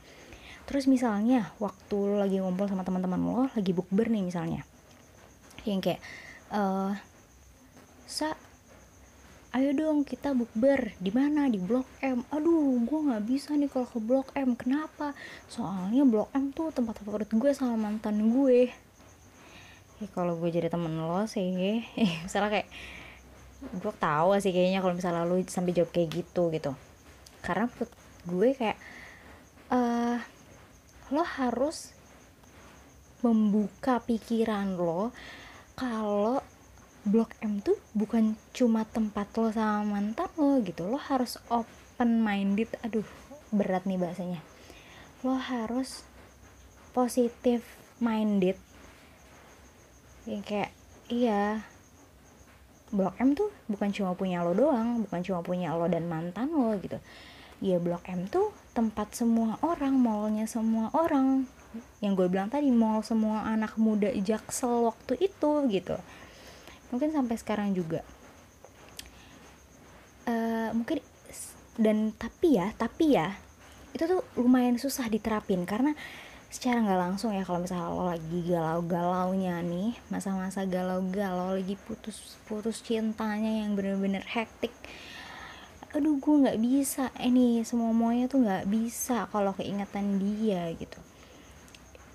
Terus 0.67 0.87
misalnya 0.87 1.51
waktu 1.59 1.99
lagi 2.19 2.39
ngumpul 2.39 2.71
sama 2.71 2.87
teman-teman 2.87 3.19
lo 3.19 3.51
lagi 3.51 3.75
bukber 3.75 4.07
nih 4.11 4.23
misalnya. 4.23 4.63
Yang 5.67 5.81
kayak 5.83 6.01
uh, 6.55 6.95
sa 8.13 8.37
ayo 9.57 9.73
dong 9.73 10.05
kita 10.05 10.37
bukber. 10.37 10.93
Di 11.01 11.09
mana? 11.09 11.49
Di 11.49 11.57
blok 11.57 11.89
M. 12.05 12.21
Aduh 12.29 12.77
gue 12.85 13.01
nggak 13.09 13.25
bisa 13.25 13.57
nih 13.57 13.73
kalau 13.73 13.89
ke 13.89 13.97
blok 14.05 14.29
M. 14.37 14.53
Kenapa? 14.53 15.17
Soalnya 15.49 16.05
blok 16.05 16.29
M 16.37 16.53
tuh 16.53 16.69
tempat 16.77 17.01
favorit 17.01 17.33
gue 17.33 17.51
sama 17.57 17.81
mantan 17.81 18.21
gue. 18.29 18.69
Ya 19.97 20.07
kalau 20.13 20.37
gue 20.37 20.53
jadi 20.53 20.69
temen 20.69 20.93
lo 21.01 21.25
sih 21.25 21.81
misalnya 22.29 22.61
kayak 22.61 22.69
gue 23.81 23.95
tahu 23.97 24.37
sih 24.45 24.53
kayaknya 24.53 24.85
kalau 24.85 24.93
misalnya 24.93 25.25
lo 25.25 25.41
sampai 25.49 25.73
jawab 25.73 25.89
kayak 25.89 26.13
gitu 26.13 26.53
gitu. 26.53 26.77
Karena 27.41 27.65
gue 28.29 28.49
kayak 28.53 28.77
uh, 29.73 30.21
lo 31.09 31.25
harus 31.25 31.97
membuka 33.25 34.05
pikiran 34.05 34.77
lo 34.77 35.17
kalau 35.73 36.52
blok 37.03 37.35
M 37.43 37.59
tuh 37.59 37.75
bukan 37.99 38.39
cuma 38.55 38.87
tempat 38.87 39.27
lo 39.35 39.51
sama 39.51 39.99
mantan 39.99 40.31
lo 40.39 40.63
gitu. 40.63 40.87
Lo 40.87 40.99
harus 40.99 41.39
open 41.51 42.23
minded 42.23 42.71
aduh 42.87 43.07
berat 43.51 43.83
nih 43.85 43.99
bahasanya. 43.99 44.41
Lo 45.27 45.35
harus 45.35 46.07
positif 46.95 47.67
minded. 47.99 48.55
Yang 50.31 50.43
kayak 50.47 50.71
iya 51.11 51.67
Blok 52.93 53.17
M 53.19 53.35
tuh 53.35 53.51
bukan 53.67 53.89
cuma 53.91 54.13
punya 54.13 54.45
lo 54.45 54.53
doang 54.53 55.03
bukan 55.09 55.25
cuma 55.25 55.41
punya 55.41 55.75
lo 55.75 55.91
dan 55.91 56.07
mantan 56.07 56.55
lo 56.55 56.79
gitu. 56.79 57.03
Ya 57.59 57.83
Blok 57.83 58.07
M 58.07 58.31
tuh 58.31 58.55
tempat 58.79 59.11
semua 59.19 59.59
orang 59.67 59.99
mallnya 59.99 60.47
semua 60.47 60.87
orang. 60.95 61.51
Yang 61.99 62.13
gue 62.15 62.27
bilang 62.31 62.53
tadi 62.53 62.71
mall 62.71 63.03
semua 63.03 63.43
anak 63.49 63.75
muda 63.81 64.13
jaksel 64.13 64.93
waktu 64.93 65.19
itu 65.19 65.51
gitu 65.73 65.97
mungkin 66.93 67.11
sampai 67.11 67.37
sekarang 67.41 67.73
juga. 67.73 68.05
Uh, 70.29 70.71
mungkin 70.77 71.03
dan 71.81 72.15
tapi 72.15 72.61
ya 72.61 72.71
tapi 72.79 73.19
ya 73.19 73.35
itu 73.91 74.07
tuh 74.07 74.23
lumayan 74.39 74.79
susah 74.79 75.11
diterapin 75.11 75.67
karena 75.67 75.99
secara 76.53 76.85
nggak 76.85 77.01
langsung 77.01 77.35
ya 77.35 77.43
kalau 77.43 77.65
misalnya 77.65 77.91
lo 77.91 78.05
lagi 78.07 78.39
galau-galaunya 78.45 79.65
nih 79.65 79.97
masa-masa 80.13 80.69
galau-galau 80.69 81.59
lagi 81.59 81.75
putus-putus 81.89 82.85
cintanya 82.85 83.65
yang 83.65 83.75
bener-bener 83.75 84.23
hektik 84.23 84.71
aduh 85.93 86.17
gue 86.17 86.35
nggak 86.49 86.61
bisa. 86.61 87.13
Ini 87.21 87.69
semua 87.69 87.93
semuanya 87.93 88.25
tuh 88.25 88.41
nggak 88.41 88.65
bisa 88.65 89.29
kalau 89.29 89.53
keingatan 89.53 90.17
dia 90.17 90.73
gitu 90.73 90.97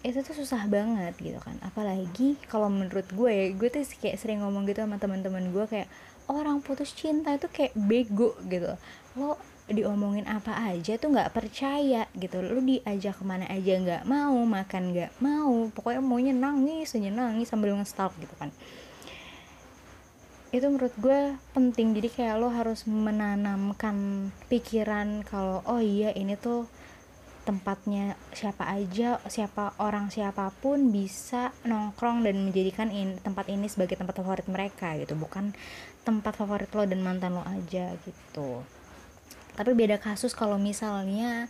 itu 0.07 0.23
tuh 0.23 0.31
susah 0.31 0.63
banget 0.71 1.11
gitu 1.19 1.35
kan. 1.43 1.59
Apalagi 1.59 2.39
kalau 2.47 2.71
menurut 2.71 3.03
gue 3.11 3.27
ya, 3.27 3.45
gue 3.51 3.67
tuh 3.67 3.83
kayak 3.99 4.15
sering 4.15 4.39
ngomong 4.39 4.63
gitu 4.63 4.79
sama 4.79 4.95
teman-teman 4.95 5.51
gue 5.51 5.67
kayak 5.67 5.91
orang 6.31 6.63
putus 6.63 6.95
cinta 6.95 7.35
itu 7.35 7.51
kayak 7.51 7.75
bego 7.75 8.31
gitu. 8.47 8.71
Lo 9.19 9.35
diomongin 9.67 10.23
apa 10.31 10.55
aja 10.71 10.95
tuh 10.95 11.11
nggak 11.11 11.35
percaya 11.35 12.07
gitu. 12.15 12.39
Lu 12.39 12.63
diajak 12.63 13.19
ke 13.19 13.23
mana 13.27 13.51
aja 13.51 13.75
nggak 13.75 14.03
mau 14.07 14.39
makan 14.47 14.95
nggak 14.95 15.11
mau 15.19 15.67
pokoknya 15.75 15.99
maunya 15.99 16.31
nangis 16.31 16.95
aja 16.95 17.11
nangis 17.11 17.51
sambil 17.51 17.75
ngestalk 17.75 18.15
gitu 18.23 18.31
kan. 18.39 18.55
Itu 20.55 20.71
menurut 20.71 20.95
gue 20.95 21.35
penting. 21.51 21.91
Jadi 21.99 22.07
kayak 22.07 22.39
lo 22.39 22.47
harus 22.47 22.87
menanamkan 22.87 24.31
pikiran 24.47 25.27
kalau 25.27 25.59
oh 25.67 25.83
iya 25.83 26.15
ini 26.15 26.39
tuh 26.39 26.63
tempatnya 27.47 28.19
siapa 28.35 28.67
aja 28.67 29.23
siapa 29.31 29.71
orang 29.79 30.11
siapa 30.11 30.51
pun 30.59 30.91
bisa 30.91 31.55
nongkrong 31.63 32.27
dan 32.27 32.43
menjadikan 32.43 32.91
in, 32.91 33.15
tempat 33.23 33.47
ini 33.47 33.71
sebagai 33.71 33.95
tempat 33.95 34.19
favorit 34.19 34.43
mereka 34.51 34.99
gitu. 34.99 35.15
Bukan 35.15 35.55
tempat 36.03 36.35
favorit 36.35 36.67
lo 36.75 36.83
dan 36.83 36.99
mantan 36.99 37.39
lo 37.39 37.47
aja 37.47 37.95
gitu. 38.03 38.67
Tapi 39.55 39.71
beda 39.71 39.95
kasus 39.95 40.35
kalau 40.35 40.59
misalnya 40.59 41.47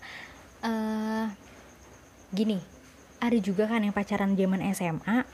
uh, 0.61 1.33
gini 2.29 2.61
ada 3.17 3.37
juga 3.41 3.65
kan 3.65 3.81
yang 3.81 3.97
pacaran 3.97 4.37
zaman 4.37 4.61
SMA 4.77 5.25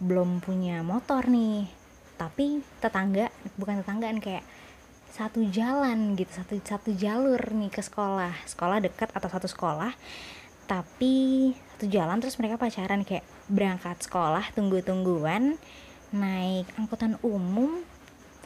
belum 0.00 0.40
punya 0.40 0.80
motor 0.80 1.28
nih. 1.28 1.68
Tapi 2.16 2.64
tetangga 2.80 3.28
bukan 3.60 3.84
tetanggaan 3.84 4.24
kayak 4.24 4.44
satu 5.10 5.42
jalan 5.50 6.14
gitu 6.14 6.30
satu 6.30 6.54
satu 6.62 6.90
jalur 6.94 7.40
nih 7.52 7.70
ke 7.70 7.82
sekolah. 7.82 8.32
Sekolah 8.46 8.78
dekat 8.78 9.10
atau 9.10 9.28
satu 9.28 9.46
sekolah 9.50 9.92
tapi 10.70 11.50
satu 11.74 11.90
jalan 11.90 12.22
terus 12.22 12.38
mereka 12.38 12.54
pacaran 12.54 13.02
kayak 13.02 13.26
berangkat 13.50 13.98
sekolah 14.06 14.54
tunggu 14.54 14.78
tungguan 14.86 15.58
naik 16.14 16.70
angkutan 16.78 17.18
umum 17.26 17.82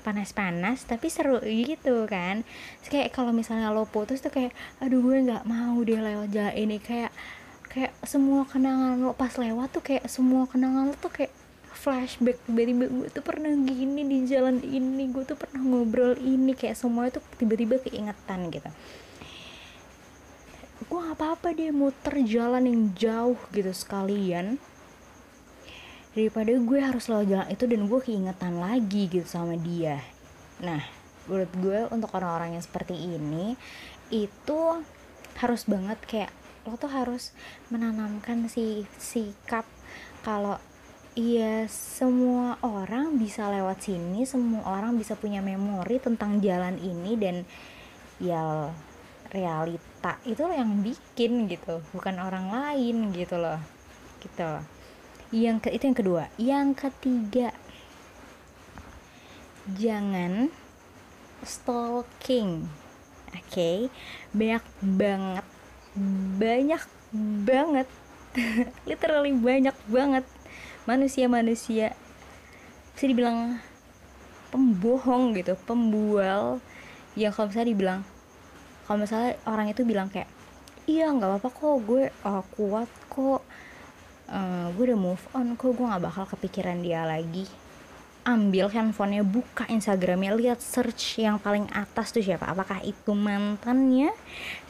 panas-panas 0.04 0.84
tapi 0.84 1.08
seru 1.08 1.40
gitu 1.44 2.04
kan. 2.08 2.44
Terus 2.80 2.90
kayak 2.92 3.08
kalau 3.12 3.32
misalnya 3.32 3.72
lo 3.72 3.88
putus 3.88 4.20
tuh 4.20 4.32
kayak 4.32 4.52
aduh 4.80 5.00
gue 5.00 5.24
nggak 5.24 5.44
mau 5.48 5.76
deh 5.84 6.00
lewat 6.00 6.28
jalan 6.32 6.54
ini. 6.56 6.76
Kayak 6.80 7.12
kayak 7.72 7.92
semua 8.04 8.44
kenangan 8.44 9.00
lo 9.00 9.16
pas 9.16 9.32
lewat 9.36 9.68
tuh 9.72 9.82
kayak 9.82 10.04
semua 10.08 10.44
kenangan 10.48 10.92
lo 10.92 10.94
tuh 10.96 11.10
kayak 11.10 11.32
flashback 11.74 12.38
tiba-tiba 12.46 12.86
gue 12.88 13.08
tuh 13.10 13.24
pernah 13.26 13.50
gini 13.50 14.06
di 14.06 14.18
jalan 14.24 14.62
ini 14.62 15.10
gue 15.10 15.26
tuh 15.26 15.36
pernah 15.36 15.60
ngobrol 15.60 16.16
ini 16.18 16.54
kayak 16.54 16.78
semua 16.78 17.10
itu 17.10 17.18
tiba-tiba 17.36 17.82
keingetan 17.82 18.48
gitu. 18.48 18.70
Gue 20.86 21.02
apa-apa 21.02 21.54
deh 21.54 21.74
muter 21.74 22.22
jalan 22.24 22.64
yang 22.64 22.82
jauh 22.94 23.38
gitu 23.50 23.70
sekalian. 23.74 24.56
Daripada 26.14 26.54
gue 26.54 26.78
harus 26.78 27.10
lewat 27.10 27.26
jalan 27.26 27.48
itu 27.50 27.64
dan 27.66 27.80
gue 27.90 28.00
keingetan 28.00 28.54
lagi 28.62 29.10
gitu 29.10 29.26
sama 29.26 29.58
dia. 29.58 29.98
Nah 30.62 30.82
menurut 31.26 31.52
gue 31.58 31.78
untuk 31.90 32.12
orang-orang 32.14 32.56
yang 32.56 32.64
seperti 32.64 32.94
ini 32.94 33.56
itu 34.12 34.60
harus 35.40 35.66
banget 35.66 35.98
kayak 36.04 36.32
lo 36.64 36.76
tuh 36.80 36.88
harus 36.88 37.36
menanamkan 37.68 38.48
si 38.48 38.88
sikap 38.96 39.68
kalau 40.24 40.56
iya 41.14 41.70
semua 41.70 42.58
orang 42.62 43.18
bisa 43.18 43.46
lewat 43.50 43.86
sini 43.86 44.26
semua 44.26 44.66
orang 44.66 44.98
bisa 44.98 45.14
punya 45.14 45.38
memori 45.38 46.02
tentang 46.02 46.42
jalan 46.42 46.74
ini 46.82 47.14
dan 47.14 47.36
ya 48.22 48.70
realita 49.30 50.18
itu 50.26 50.42
yang 50.46 50.82
bikin 50.82 51.50
gitu 51.50 51.82
bukan 51.90 52.18
orang 52.22 52.50
lain 52.50 53.10
gitu 53.14 53.38
loh 53.38 53.58
gitu 54.22 54.62
yang 55.34 55.58
ke 55.58 55.74
itu 55.74 55.90
yang 55.90 55.98
kedua. 55.98 56.22
Yang 56.38 56.68
ketiga 56.78 57.50
jangan 59.74 60.54
stalking 61.42 62.70
oke? 63.34 63.50
Okay? 63.50 63.90
banyak 64.30 64.62
banget 64.78 65.46
banyak 66.38 66.82
banget 67.48 67.88
literally 68.88 69.34
banyak 69.34 69.74
banget 69.90 70.24
manusia-manusia. 70.84 71.96
Bisa 72.94 73.04
dibilang 73.08 73.58
pembohong 74.54 75.34
gitu 75.34 75.58
pembual. 75.66 76.62
Yang 77.18 77.32
kalau 77.34 77.46
misalnya 77.50 77.70
dibilang 77.74 78.00
kalau 78.84 78.98
misalnya 79.00 79.32
orang 79.48 79.72
itu 79.72 79.82
bilang 79.82 80.12
kayak 80.12 80.28
iya 80.84 81.08
nggak 81.08 81.24
apa-apa 81.24 81.48
kok 81.48 81.76
gue 81.88 82.04
uh, 82.28 82.44
kuat 82.54 82.90
kok. 83.08 83.42
Uh, 84.24 84.72
gue 84.76 84.88
udah 84.88 85.00
move 85.00 85.24
on 85.36 85.52
kok 85.52 85.76
gue 85.76 85.84
gak 85.84 86.00
bakal 86.00 86.24
kepikiran 86.36 86.80
dia 86.80 87.04
lagi. 87.04 87.44
Ambil 88.24 88.72
handphonenya 88.72 89.20
buka 89.20 89.68
instagramnya 89.68 90.32
lihat 90.32 90.64
search 90.64 91.20
yang 91.20 91.36
paling 91.36 91.68
atas 91.76 92.08
tuh 92.08 92.24
siapa. 92.24 92.48
Apakah 92.48 92.80
itu 92.80 93.12
mantannya? 93.12 94.16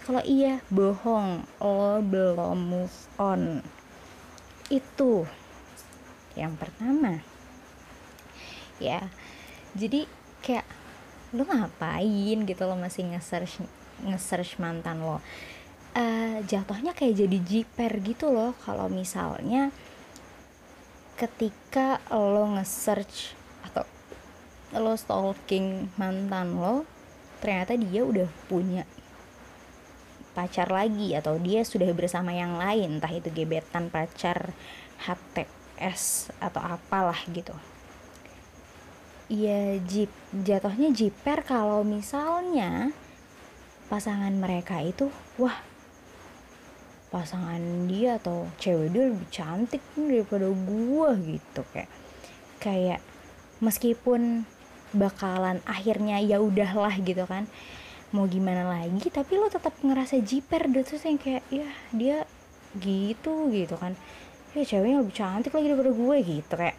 Kalau 0.03 0.23
iya 0.27 0.59
bohong. 0.75 1.47
Lo 1.63 2.03
belum 2.03 2.59
move 2.59 2.99
on. 3.15 3.63
Itu 4.75 5.23
yang 6.35 6.55
pertama. 6.59 7.23
Ya 8.83 9.11
jadi 9.75 10.07
kayak 10.43 10.67
lo 11.35 11.43
ngapain 11.47 12.47
gitu 12.47 12.63
lo 12.63 12.79
masih 12.79 13.11
nge-search 13.11 13.63
nge-search 14.07 14.59
mantan 14.63 15.03
lo? 15.03 15.19
Uh, 15.95 16.43
jatuhnya 16.51 16.91
kayak 16.91 17.23
jadi 17.23 17.39
jiper 17.39 18.03
gitu 18.03 18.35
loh 18.35 18.51
kalau 18.67 18.91
misalnya 18.91 19.71
ketika 21.15 22.03
lo 22.11 22.51
nge-search 22.59 23.39
atau 23.63 23.87
lo 24.75 24.99
stalking 24.99 25.87
mantan 25.95 26.59
lo 26.59 26.83
ternyata 27.39 27.79
dia 27.79 28.03
udah 28.03 28.27
punya 28.51 28.83
pacar 30.35 30.67
lagi 30.67 31.15
atau 31.15 31.39
dia 31.39 31.63
sudah 31.63 31.87
bersama 31.95 32.35
yang 32.35 32.59
lain 32.59 32.99
entah 32.99 33.15
itu 33.15 33.31
gebetan 33.31 33.87
pacar 33.87 34.51
HTS 35.75 36.31
atau 36.39 36.63
apalah 36.63 37.19
gitu. 37.31 37.55
Iya 39.27 39.81
jip 39.83 40.13
jatuhnya 40.31 40.93
jiper 40.93 41.43
kalau 41.43 41.81
misalnya 41.83 42.93
pasangan 43.89 44.33
mereka 44.37 44.81
itu 44.85 45.09
wah 45.41 45.57
pasangan 47.09 47.87
dia 47.87 48.19
atau 48.19 48.51
cewek 48.59 48.91
dia 48.91 49.05
lebih 49.09 49.29
cantik 49.31 49.83
daripada 49.97 50.49
gue 50.51 51.09
gitu 51.25 51.63
kayak. 51.73 51.91
Kayak 52.61 53.01
meskipun 53.61 54.45
bakalan 54.95 55.59
akhirnya 55.67 56.23
ya 56.23 56.39
udahlah 56.39 56.95
gitu 57.03 57.27
kan 57.27 57.51
mau 58.15 58.31
gimana 58.31 58.63
lagi 58.63 59.11
tapi 59.11 59.35
lo 59.35 59.51
tetap 59.51 59.75
ngerasa 59.83 60.23
jiper 60.23 60.71
deh 60.71 60.87
terus 60.87 61.03
yang 61.03 61.19
kayak 61.19 61.43
ya 61.51 61.67
dia 61.91 62.23
gitu 62.79 63.51
gitu 63.51 63.75
kan 63.75 63.99
ya 64.55 64.63
ceweknya 64.63 65.03
lebih 65.03 65.15
cantik 65.15 65.51
lagi 65.51 65.67
daripada 65.67 65.93
gue 65.93 66.17
gitu 66.23 66.55
kayak 66.55 66.79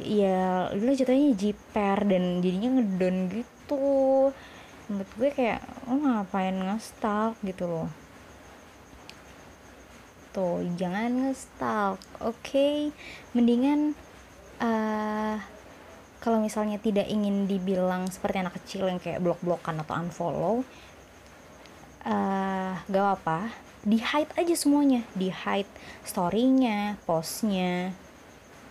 ya 0.00 0.72
lo 0.74 0.90
jatuhnya 0.90 1.36
jiper 1.36 1.98
dan 2.08 2.42
jadinya 2.42 2.80
ngedon 2.80 3.16
gitu. 3.30 3.86
Menurut 4.90 5.10
gue 5.16 5.30
kayak 5.30 5.60
lo 5.86 5.94
ngapain 6.00 6.56
ngestalk 6.56 7.36
gitu 7.44 7.64
loh. 7.68 7.88
Gitu 10.32 10.48
jangan 10.80 11.28
ngestalk 11.28 12.00
oke? 12.18 12.40
Okay? 12.42 12.90
mendingan 13.36 13.94
uh, 14.58 15.38
kalau 16.24 16.40
misalnya 16.40 16.80
tidak 16.80 17.04
ingin 17.04 17.44
dibilang 17.44 18.08
seperti 18.08 18.40
anak 18.40 18.56
kecil 18.56 18.88
yang 18.88 18.96
kayak 18.96 19.20
blok-blokan 19.20 19.84
atau 19.84 19.94
unfollow 20.00 20.56
uh, 22.08 22.72
gak 22.88 23.08
apa 23.20 23.63
di 23.84 24.00
hide 24.00 24.32
aja 24.34 24.54
semuanya. 24.56 25.04
Di 25.12 25.28
hide 25.28 25.70
storynya 26.02 26.96
postnya. 27.04 27.92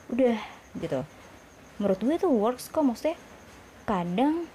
Udah 0.09 0.37
gitu. 0.77 1.05
Menurut 1.77 1.99
gue 2.01 2.15
itu 2.17 2.29
works 2.29 2.69
kok 2.73 2.81
maksudnya 2.81 3.17
kadang 3.85 4.49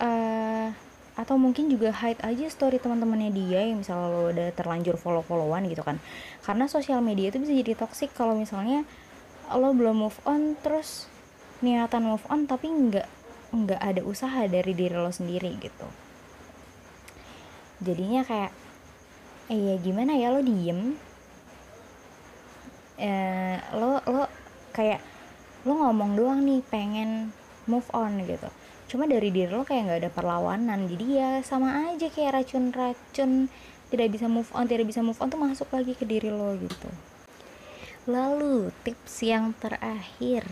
uh, 0.00 0.68
atau 1.12 1.36
mungkin 1.36 1.68
juga 1.68 1.92
hide 1.92 2.20
aja 2.24 2.48
story 2.48 2.80
teman-temannya 2.80 3.32
dia 3.36 3.68
yang 3.68 3.84
misalnya 3.84 4.08
lo 4.08 4.20
udah 4.32 4.48
terlanjur 4.56 4.96
follow-followan 4.96 5.68
gitu 5.68 5.84
kan. 5.84 6.00
Karena 6.44 6.68
sosial 6.68 7.04
media 7.04 7.28
itu 7.32 7.40
bisa 7.40 7.52
jadi 7.52 7.72
toxic 7.76 8.12
kalau 8.16 8.36
misalnya 8.36 8.84
lo 9.52 9.76
belum 9.76 10.08
move 10.08 10.18
on 10.24 10.56
terus 10.64 11.08
niatan 11.60 12.08
move 12.08 12.24
on 12.32 12.48
tapi 12.48 12.72
nggak 12.72 13.08
nggak 13.52 13.80
ada 13.80 14.00
usaha 14.08 14.48
dari 14.48 14.72
diri 14.72 14.96
lo 14.96 15.12
sendiri 15.12 15.52
gitu. 15.60 15.88
Jadinya 17.84 18.24
kayak 18.24 18.52
eh 19.52 19.60
ya 19.60 19.76
gimana 19.76 20.16
ya 20.16 20.32
lo 20.32 20.40
diem. 20.40 20.96
Eh, 22.96 23.56
lo 23.76 24.00
lo 24.08 24.24
kayak 24.72 25.04
lo 25.68 25.72
ngomong 25.76 26.16
doang 26.16 26.40
nih 26.40 26.64
pengen 26.64 27.36
move 27.68 27.84
on 27.92 28.24
gitu. 28.24 28.48
Cuma 28.88 29.04
dari 29.04 29.28
diri 29.28 29.52
lo 29.52 29.68
kayak 29.68 29.82
nggak 29.84 30.00
ada 30.08 30.10
perlawanan. 30.12 30.88
Jadi 30.88 31.06
ya 31.20 31.30
sama 31.44 31.92
aja 31.92 32.08
kayak 32.08 32.40
racun-racun. 32.40 33.52
Tidak 33.92 34.08
bisa 34.08 34.24
move 34.24 34.48
on 34.56 34.64
tidak 34.64 34.88
bisa 34.88 35.04
move 35.04 35.20
on 35.20 35.28
tuh 35.28 35.36
masuk 35.36 35.68
lagi 35.68 35.92
ke 35.92 36.08
diri 36.08 36.32
lo 36.32 36.56
gitu. 36.56 36.88
Lalu 38.08 38.72
tips 38.88 39.20
yang 39.20 39.52
terakhir. 39.60 40.48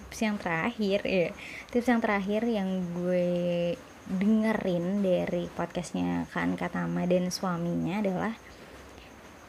Tips 0.00 0.18
yang 0.24 0.40
terakhir 0.40 1.04
ya 1.04 1.28
tips 1.76 1.92
yang 1.92 2.00
terakhir 2.00 2.40
yang 2.48 2.80
gue 2.96 3.76
dengerin 4.06 5.02
dari 5.02 5.50
podcastnya 5.50 6.30
kan 6.30 6.54
Katama 6.54 7.02
dan 7.10 7.30
suaminya 7.30 7.98
adalah 7.98 8.34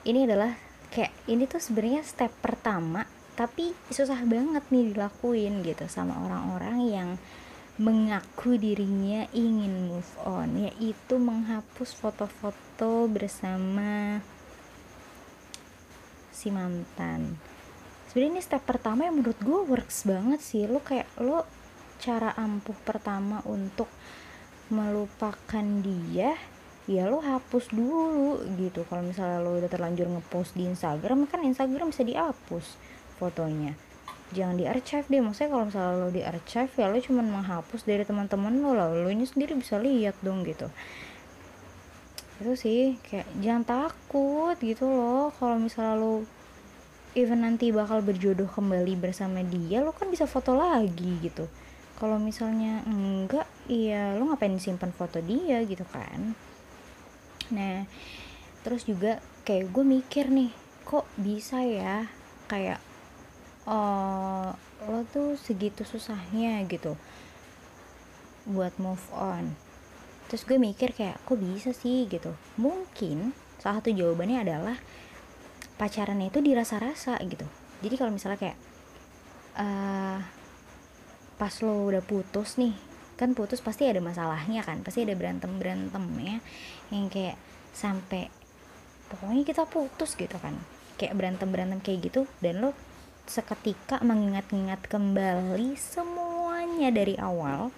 ini 0.04 0.26
adalah 0.26 0.58
kayak 0.90 1.14
ini 1.30 1.46
tuh 1.46 1.62
sebenarnya 1.62 2.02
step 2.02 2.34
pertama 2.42 3.06
tapi 3.38 3.78
susah 3.94 4.26
banget 4.26 4.66
nih 4.74 4.98
dilakuin 4.98 5.62
gitu 5.62 5.86
sama 5.86 6.18
orang-orang 6.26 6.78
yang 6.90 7.10
mengaku 7.78 8.58
dirinya 8.58 9.30
ingin 9.38 9.94
move 9.94 10.14
on 10.26 10.58
yaitu 10.58 11.22
menghapus 11.22 11.94
foto-foto 11.94 13.06
bersama 13.06 14.18
si 16.34 16.50
mantan. 16.50 17.38
Sebenarnya 18.10 18.34
ini 18.34 18.42
step 18.42 18.66
pertama 18.66 19.06
yang 19.06 19.22
menurut 19.22 19.38
gue 19.38 19.62
works 19.70 20.10
banget 20.10 20.42
sih. 20.42 20.66
Lo 20.66 20.82
kayak 20.82 21.06
lo 21.22 21.46
cara 22.02 22.34
ampuh 22.34 22.78
pertama 22.82 23.46
untuk 23.46 23.90
melupakan 24.70 25.66
dia 25.84 26.36
ya 26.88 27.04
lo 27.12 27.20
hapus 27.20 27.76
dulu 27.76 28.40
gitu. 28.56 28.88
Kalau 28.88 29.04
misalnya 29.04 29.44
lo 29.44 29.60
udah 29.60 29.68
terlanjur 29.68 30.08
ngepost 30.08 30.56
di 30.56 30.68
Instagram 30.68 31.28
kan 31.28 31.44
Instagram 31.44 31.92
bisa 31.92 32.08
dihapus 32.08 32.80
fotonya. 33.20 33.76
Jangan 34.32 34.56
di 34.60 34.66
archive 34.68 35.08
deh 35.08 35.24
maksudnya 35.24 35.50
kalau 35.52 35.66
misalnya 35.68 35.94
lo 36.00 36.08
di 36.12 36.22
archive 36.24 36.72
ya 36.76 36.88
lo 36.88 36.98
cuma 37.00 37.24
menghapus 37.24 37.82
dari 37.84 38.04
teman-teman 38.08 38.54
lo 38.60 38.72
lah. 38.72 38.88
Lo 38.92 39.12
ini 39.12 39.28
sendiri 39.28 39.56
bisa 39.60 39.76
lihat 39.80 40.16
dong 40.24 40.48
gitu. 40.48 40.72
Itu 42.40 42.56
sih 42.56 42.96
kayak 43.04 43.28
jangan 43.44 43.64
takut 43.68 44.56
gitu 44.64 44.88
loh. 44.88 45.36
Kalau 45.36 45.60
misalnya 45.60 46.00
lo 46.00 46.24
even 47.18 47.44
nanti 47.44 47.74
bakal 47.74 48.06
berjodoh 48.06 48.46
kembali 48.46 48.94
bersama 48.96 49.42
dia 49.42 49.82
lo 49.82 49.92
kan 49.92 50.08
bisa 50.08 50.30
foto 50.30 50.54
lagi 50.54 51.18
gitu 51.20 51.50
kalau 51.98 52.22
misalnya 52.22 52.86
enggak 52.86 53.50
iya 53.66 54.14
lo 54.14 54.30
ngapain 54.30 54.54
simpan 54.62 54.94
foto 54.94 55.18
dia 55.18 55.66
gitu 55.66 55.84
kan? 55.90 56.38
Nah 57.50 57.90
terus 58.62 58.86
juga 58.86 59.18
kayak 59.44 59.74
gue 59.74 59.84
mikir 59.84 60.30
nih 60.30 60.54
kok 60.86 61.10
bisa 61.18 61.66
ya 61.66 62.06
kayak 62.46 62.80
uh, 63.66 64.54
lo 64.88 65.02
tuh 65.10 65.36
segitu 65.36 65.82
susahnya 65.84 66.62
gitu 66.70 66.94
buat 68.46 68.78
move 68.78 69.04
on? 69.12 69.58
Terus 70.30 70.46
gue 70.46 70.62
mikir 70.62 70.94
kayak 70.94 71.18
kok 71.26 71.42
bisa 71.42 71.74
sih 71.74 72.06
gitu? 72.06 72.38
Mungkin 72.62 73.34
salah 73.58 73.82
satu 73.82 73.90
jawabannya 73.90 74.46
adalah 74.46 74.78
pacaran 75.82 76.22
itu 76.22 76.46
dirasa-rasa 76.46 77.18
gitu. 77.26 77.46
Jadi 77.82 77.96
kalau 77.98 78.14
misalnya 78.14 78.38
kayak 78.38 78.58
uh, 79.58 80.20
pas 81.38 81.54
lo 81.62 81.86
udah 81.86 82.02
putus 82.02 82.58
nih 82.58 82.74
kan 83.18 83.34
putus 83.34 83.62
pasti 83.66 83.90
ada 83.90 83.98
masalahnya 83.98 84.62
kan 84.62 84.86
pasti 84.86 85.02
ada 85.02 85.18
berantem 85.18 85.58
berantemnya 85.58 86.38
yang 86.94 87.10
kayak 87.10 87.38
sampai 87.74 88.30
pokoknya 89.08 89.44
kita 89.48 89.64
putus 89.70 90.18
gitu 90.18 90.38
kan. 90.42 90.58
Kayak 90.98 91.14
berantem 91.14 91.50
berantem 91.54 91.80
kayak 91.80 92.12
gitu 92.12 92.22
dan 92.44 92.66
lo 92.66 92.72
seketika 93.28 94.00
mengingat-ingat 94.02 94.88
kembali 94.88 95.76
semuanya 95.78 96.90
dari 96.90 97.16
awal. 97.20 97.70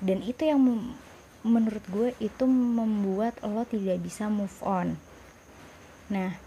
Dan 0.00 0.24
itu 0.24 0.48
yang 0.48 0.60
menurut 1.44 1.84
gue 1.92 2.16
itu 2.20 2.44
membuat 2.48 3.36
lo 3.44 3.68
tidak 3.68 4.00
bisa 4.00 4.32
move 4.32 4.54
on. 4.64 4.96
Nah 6.08 6.40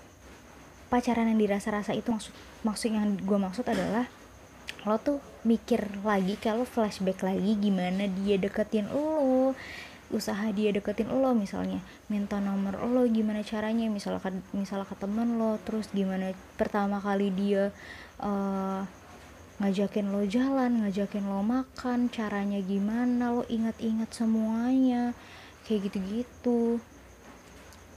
pacaran 0.89 1.25
yang 1.25 1.41
dirasa-rasa 1.41 1.97
itu 1.97 2.13
maksud 2.13 2.33
maksud 2.61 2.89
yang 2.93 3.17
gue 3.17 3.39
maksud 3.39 3.65
adalah 3.65 4.05
lo 4.85 4.97
tuh 5.01 5.32
mikir 5.43 5.83
lagi 6.03 6.39
kalau 6.39 6.63
flashback 6.63 7.23
lagi 7.23 7.55
gimana 7.59 8.07
dia 8.07 8.39
deketin 8.39 8.87
lo 8.91 9.53
usaha 10.13 10.51
dia 10.51 10.69
deketin 10.71 11.09
lo 11.09 11.35
misalnya 11.35 11.83
minta 12.11 12.37
nomor 12.39 12.79
lo 12.83 13.03
gimana 13.07 13.43
caranya 13.43 13.87
misalnya 13.87 14.21
misalnya 14.55 14.87
ke 14.87 14.95
temen 14.99 15.39
lo 15.39 15.59
terus 15.63 15.89
gimana 15.91 16.31
pertama 16.55 16.99
kali 17.03 17.31
dia 17.33 17.73
uh, 18.21 18.85
ngajakin 19.61 20.09
lo 20.09 20.25
jalan 20.25 20.81
ngajakin 20.81 21.25
lo 21.29 21.45
makan 21.45 22.09
caranya 22.09 22.59
gimana 22.59 23.31
lo 23.31 23.43
ingat-ingat 23.47 24.09
semuanya 24.09 25.13
kayak 25.63 25.89
gitu-gitu. 25.89 26.83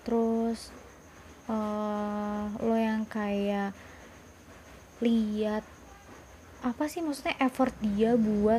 Terus 0.06 0.70
uh, 1.50 2.46
lo 2.62 2.76
yang 2.78 3.02
kayak 3.10 3.74
lihat 5.02 5.66
apa 6.66 6.90
sih 6.90 6.98
maksudnya 6.98 7.38
effort 7.38 7.70
dia 7.78 8.18
buat 8.18 8.58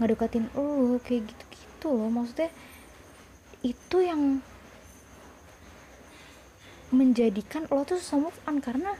ngedeketin 0.00 0.48
lo 0.56 0.96
kayak 1.04 1.28
gitu-gitu 1.28 1.88
loh. 1.92 2.08
Maksudnya 2.08 2.48
itu 3.60 3.96
yang 4.00 4.40
menjadikan 6.88 7.68
lo 7.68 7.84
tuh 7.84 8.00
susah 8.00 8.18
move 8.24 8.40
on 8.48 8.64
karena 8.64 8.96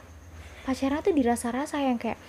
pacaran 0.68 1.00
tuh 1.00 1.16
dirasa-rasa 1.16 1.80
yang 1.80 1.96
kayak 1.96 2.20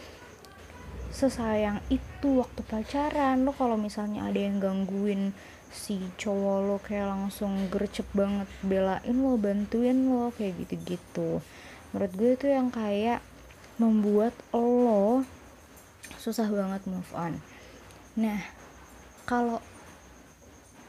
sesayang 1.12 1.84
itu 1.92 2.40
waktu 2.40 2.62
pacaran. 2.64 3.44
Lo 3.44 3.52
kalau 3.52 3.76
misalnya 3.76 4.32
ada 4.32 4.40
yang 4.40 4.64
gangguin 4.64 5.36
si 5.76 6.00
cowok 6.16 6.58
lo 6.64 6.78
kayak 6.80 7.12
langsung 7.12 7.68
gercep 7.68 8.08
banget 8.16 8.48
belain 8.64 9.16
lo 9.20 9.36
bantuin 9.36 10.08
lo 10.08 10.32
kayak 10.32 10.64
gitu-gitu. 10.64 11.44
Menurut 11.92 12.12
gue 12.16 12.32
itu 12.40 12.48
yang 12.48 12.72
kayak 12.72 13.20
membuat 13.76 14.32
lo 14.56 15.28
susah 16.26 16.50
banget 16.50 16.82
move 16.90 17.12
on. 17.14 17.38
Nah 18.18 18.42
kalau 19.30 19.62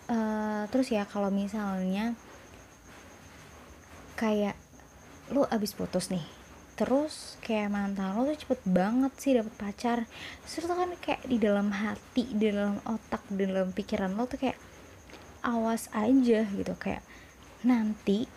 uh, 0.08 0.64
terus 0.72 0.88
ya 0.88 1.04
kalau 1.04 1.28
misalnya 1.28 2.16
kayak 4.16 4.56
lu 5.28 5.44
abis 5.52 5.76
putus 5.76 6.08
nih 6.08 6.24
terus 6.76 7.40
kayak 7.40 7.72
mantan 7.72 8.12
lo 8.12 8.28
tuh 8.28 8.36
cepet 8.36 8.60
banget 8.68 9.12
sih 9.16 9.32
dapet 9.32 9.54
pacar. 9.56 9.98
Terus 10.44 10.68
kan 10.68 10.92
kayak 11.00 11.24
di 11.24 11.36
dalam 11.40 11.72
hati 11.72 12.28
di 12.36 12.52
dalam 12.52 12.76
otak 12.84 13.24
di 13.32 13.48
dalam 13.48 13.72
pikiran 13.72 14.12
lo 14.12 14.28
tuh 14.28 14.36
kayak 14.40 14.60
awas 15.40 15.88
aja 15.96 16.44
gitu. 16.44 16.74
Kayak 16.76 17.00
nanti 17.64 18.28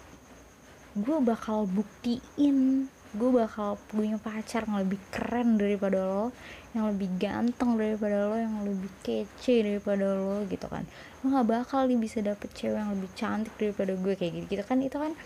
gue 0.96 1.18
bakal 1.20 1.68
buktiin 1.68 2.88
gue 3.10 3.30
bakal 3.34 3.82
punya 3.90 4.22
pacar 4.22 4.70
yang 4.70 4.86
lebih 4.86 5.02
keren 5.10 5.58
daripada 5.58 6.06
lo 6.06 6.30
yang 6.78 6.94
lebih 6.94 7.10
ganteng 7.18 7.74
daripada 7.74 8.30
lo 8.30 8.38
yang 8.38 8.62
lebih 8.62 8.92
kece 9.02 9.66
daripada 9.66 10.14
lo 10.14 10.46
gitu 10.46 10.70
kan. 10.70 10.86
Lo 11.26 11.34
nggak 11.34 11.48
bakal 11.50 11.90
nih 11.90 11.98
bisa 11.98 12.22
dapet 12.22 12.54
cewek 12.54 12.78
yang 12.78 12.94
lebih 12.94 13.10
cantik 13.18 13.54
daripada 13.58 13.98
gue 13.98 14.14
kayak 14.14 14.32
gitu 14.38 14.46
gitu 14.54 14.64
kan. 14.66 14.78
Itu 14.86 14.98
kan 15.02 15.18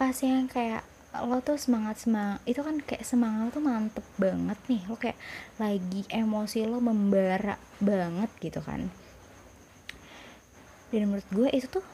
pas 0.00 0.16
yang 0.24 0.48
kayak 0.48 0.80
lo 1.10 1.42
tuh 1.44 1.58
semangat 1.60 2.00
semangat 2.00 2.40
itu 2.46 2.62
kan 2.62 2.78
kayak 2.80 3.04
semangat 3.04 3.40
lo 3.44 3.50
tuh 3.52 3.64
mantep 3.68 4.06
banget 4.16 4.58
nih. 4.72 4.80
Lo 4.88 4.96
kayak 4.96 5.20
lagi 5.60 6.08
emosi 6.08 6.64
lo 6.64 6.80
membara 6.80 7.60
banget 7.84 8.32
gitu 8.40 8.64
kan. 8.64 8.88
Dan 10.88 11.06
menurut 11.06 11.28
gue 11.28 11.48
itu 11.52 11.68
tuh 11.68 11.84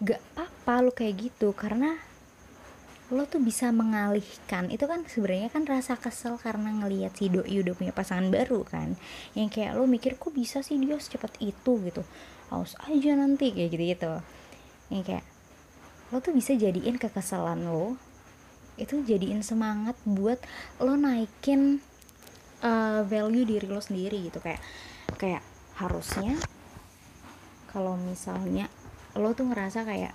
gak 0.00 0.18
apa-apa 0.32 0.88
lo 0.88 0.90
kayak 0.96 1.28
gitu 1.28 1.52
karena 1.52 2.00
lo 3.10 3.26
tuh 3.26 3.42
bisa 3.42 3.74
mengalihkan 3.74 4.70
itu 4.70 4.86
kan 4.86 5.02
sebenarnya 5.02 5.50
kan 5.50 5.66
rasa 5.66 5.98
kesel 5.98 6.38
karena 6.38 6.70
ngelihat 6.70 7.10
si 7.18 7.26
doi 7.26 7.58
udah 7.58 7.74
punya 7.74 7.90
pasangan 7.90 8.30
baru 8.30 8.62
kan. 8.62 8.94
Yang 9.34 9.58
kayak 9.58 9.72
lo 9.74 9.90
mikir 9.90 10.14
kok 10.14 10.30
bisa 10.30 10.62
sih 10.62 10.78
dia 10.78 10.94
secepat 10.94 11.34
itu? 11.42 11.72
gitu. 11.82 12.06
Haus 12.54 12.78
aja 12.86 13.18
nanti 13.18 13.50
kayak 13.50 13.70
gitu 13.74 13.84
gitu 13.94 14.12
yang 14.90 15.06
kayak 15.06 15.24
lo 16.10 16.18
tuh 16.18 16.34
bisa 16.34 16.58
jadiin 16.58 16.98
kekesalan 16.98 17.70
lo 17.70 17.94
itu 18.74 19.06
jadiin 19.06 19.46
semangat 19.46 19.94
buat 20.02 20.42
lo 20.82 20.98
naikin 20.98 21.78
uh, 22.66 23.06
value 23.06 23.46
diri 23.46 23.66
lo 23.70 23.78
sendiri 23.78 24.18
gitu. 24.26 24.42
Kayak 24.42 24.62
kayak 25.18 25.42
harusnya 25.78 26.34
kalau 27.70 27.94
misalnya 27.94 28.66
lo 29.14 29.34
tuh 29.34 29.50
ngerasa 29.50 29.86
kayak 29.86 30.14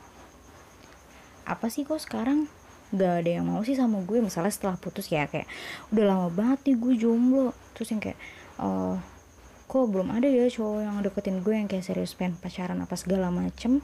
apa 1.46 1.68
sih 1.70 1.86
kok 1.86 2.02
sekarang 2.02 2.50
gak 2.96 3.24
ada 3.24 3.30
yang 3.40 3.46
mau 3.46 3.62
sih 3.62 3.76
sama 3.76 4.02
gue 4.02 4.20
misalnya 4.24 4.52
setelah 4.52 4.80
putus 4.80 5.12
ya 5.12 5.28
kayak 5.28 5.46
udah 5.92 6.04
lama 6.08 6.28
banget 6.32 6.72
nih 6.72 6.76
gue 6.80 6.94
jomblo. 7.00 7.52
Terus 7.76 7.88
yang 7.92 8.02
kayak 8.02 8.20
uh, 8.60 8.96
kok 9.66 9.86
belum 9.90 10.10
ada 10.14 10.28
ya 10.28 10.48
cowok 10.48 10.80
yang 10.82 10.96
deketin 11.04 11.38
gue 11.44 11.54
yang 11.54 11.68
kayak 11.70 11.84
serius 11.86 12.16
pengen 12.16 12.40
pacaran 12.40 12.80
apa 12.80 12.96
segala 12.96 13.30
macem? 13.30 13.84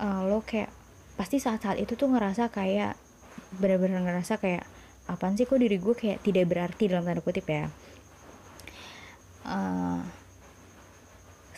Uh, 0.00 0.28
lo 0.28 0.44
kayak 0.44 0.72
pasti 1.18 1.36
saat-saat 1.36 1.76
itu 1.76 1.96
tuh 1.98 2.08
ngerasa 2.08 2.48
kayak 2.48 2.96
bener-bener 3.58 4.00
ngerasa 4.00 4.40
kayak 4.40 4.64
apaan 5.10 5.34
sih 5.34 5.44
kok 5.44 5.58
diri 5.58 5.76
gue 5.76 5.94
kayak 5.96 6.22
tidak 6.22 6.44
berarti 6.48 6.88
dalam 6.88 7.04
tanda 7.04 7.20
kutip 7.24 7.44
ya. 7.48 7.68
Uh, 9.44 10.04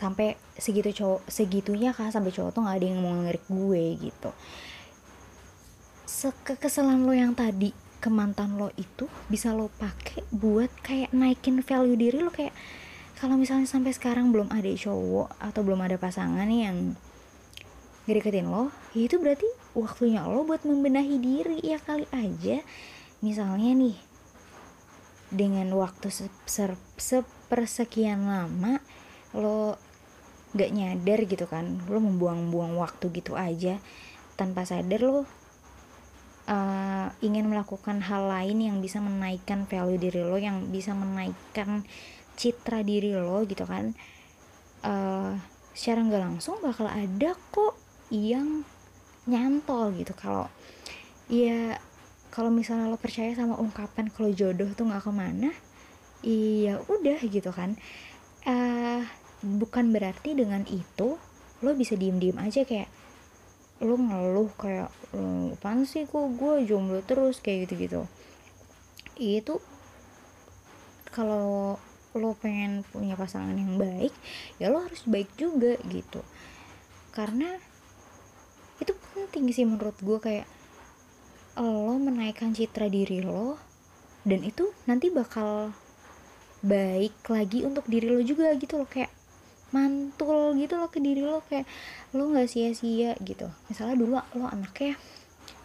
sampai 0.03 0.35
segitu 0.59 0.91
cowok 0.91 1.31
segitunya 1.31 1.95
kah 1.95 2.11
sampai 2.11 2.35
cowok 2.35 2.51
tuh 2.51 2.67
nggak 2.67 2.77
ada 2.83 2.87
yang 2.91 2.99
mau 2.99 3.15
ngerik 3.23 3.47
gue 3.47 3.85
gitu 4.03 4.31
kekesalan 6.45 7.09
lo 7.09 7.17
yang 7.17 7.33
tadi 7.33 7.73
ke 8.03 8.13
mantan 8.13 8.61
lo 8.61 8.69
itu 8.77 9.09
bisa 9.33 9.55
lo 9.57 9.73
pakai 9.81 10.27
buat 10.29 10.69
kayak 10.85 11.15
naikin 11.17 11.65
value 11.65 11.97
diri 11.97 12.21
lo 12.21 12.29
kayak 12.29 12.53
kalau 13.17 13.39
misalnya 13.39 13.71
sampai 13.71 13.95
sekarang 13.95 14.35
belum 14.35 14.51
ada 14.51 14.67
cowok 14.67 15.39
atau 15.39 15.61
belum 15.63 15.81
ada 15.87 15.97
pasangan 15.97 16.51
yang 16.51 16.99
ngedeketin 18.05 18.51
lo 18.51 18.75
ya 18.93 19.07
itu 19.07 19.17
berarti 19.23 19.47
waktunya 19.79 20.27
lo 20.27 20.43
buat 20.43 20.67
membenahi 20.67 21.17
diri 21.23 21.59
ya 21.63 21.79
kali 21.81 22.05
aja. 22.13 22.61
Misalnya 23.23 23.71
nih 23.79 23.95
dengan 25.33 25.71
waktu 25.79 26.11
sepersekian 26.99 28.27
lama 28.29 28.83
lo 29.33 29.81
gak 30.53 30.75
nyadar 30.77 31.25
gitu 31.25 31.49
kan 31.49 31.81
lo 31.89 31.97
membuang-buang 32.03 32.77
waktu 32.77 33.09
gitu 33.15 33.33
aja 33.33 33.81
tanpa 34.37 34.69
sadar 34.69 35.01
lo 35.01 35.25
uh, 36.49 37.09
ingin 37.23 37.47
melakukan 37.47 38.03
hal 38.03 38.27
lain 38.27 38.59
yang 38.59 38.77
bisa 38.83 38.99
menaikkan 38.99 39.67
value 39.69 40.01
diri 40.01 40.23
lo 40.23 40.39
yang 40.39 40.71
bisa 40.71 40.95
menaikkan 40.97 41.87
citra 42.35 42.83
diri 42.83 43.15
lo 43.15 43.45
gitu 43.47 43.67
kan. 43.69 43.95
Uh, 44.83 45.39
secara 45.73 46.03
nggak 46.03 46.23
langsung 46.23 46.59
bakal 46.59 46.91
ada 46.91 47.39
kok 47.55 47.75
yang 48.11 48.67
nyantol 49.29 49.95
gitu. 49.95 50.13
Kalau 50.19 50.51
ya 51.31 51.79
kalau 52.33 52.49
misalnya 52.49 52.89
lo 52.89 52.99
percaya 52.99 53.37
sama 53.37 53.61
ungkapan 53.61 54.09
kalau 54.11 54.33
jodoh 54.33 54.69
tuh 54.73 54.89
nggak 54.89 55.05
ke 55.05 55.13
mana 55.13 55.51
iya 56.25 56.79
udah 56.87 57.19
gitu 57.23 57.51
kan. 57.55 57.79
Uh, 58.43 59.07
bukan 59.43 59.95
berarti 59.95 60.35
dengan 60.35 60.67
itu 60.67 61.19
lo 61.63 61.71
bisa 61.79 61.95
diem-diem 61.95 62.39
aja 62.43 62.67
kayak 62.67 62.91
lo 63.83 63.99
ngeluh 63.99 64.51
kayak 64.55 64.89
apaan 65.59 65.85
sih 65.85 66.07
kok 66.07 66.33
gue 66.39 66.65
jomblo 66.65 67.03
terus? 67.03 67.43
kayak 67.43 67.69
gitu-gitu. 67.69 68.07
Itu 69.19 69.59
kalau 71.13 71.77
lo 72.13 72.31
pengen 72.37 72.85
punya 72.93 73.17
pasangan 73.17 73.57
yang 73.57 73.81
baik 73.81 74.13
ya 74.61 74.69
lo 74.73 74.85
harus 74.85 75.05
baik 75.05 75.29
juga 75.37 75.77
gitu. 75.91 76.25
Karena 77.13 77.59
itu 78.81 78.93
penting 79.13 79.53
sih 79.53 79.69
menurut 79.69 79.97
gue 80.01 80.19
kayak 80.23 80.49
lo 81.61 81.93
menaikkan 82.01 82.57
citra 82.57 82.89
diri 82.89 83.21
lo 83.21 83.61
dan 84.25 84.41
itu 84.47 84.71
nanti 84.89 85.13
bakal 85.13 85.77
baik 86.63 87.13
lagi 87.27 87.67
untuk 87.67 87.85
diri 87.91 88.07
lo 88.09 88.23
juga 88.23 88.55
gitu 88.55 88.79
loh 88.81 88.89
kayak 88.89 89.11
mantul 89.73 90.55
gitu 90.61 90.77
loh 90.77 90.93
ke 90.93 91.01
diri 91.01 91.25
lo 91.25 91.41
kayak 91.49 91.65
lo 92.13 92.29
nggak 92.29 92.49
sia-sia 92.49 93.17
gitu. 93.25 93.49
Misalnya 93.73 93.97
dulu 93.97 94.21
lo 94.21 94.47
anaknya 94.47 95.01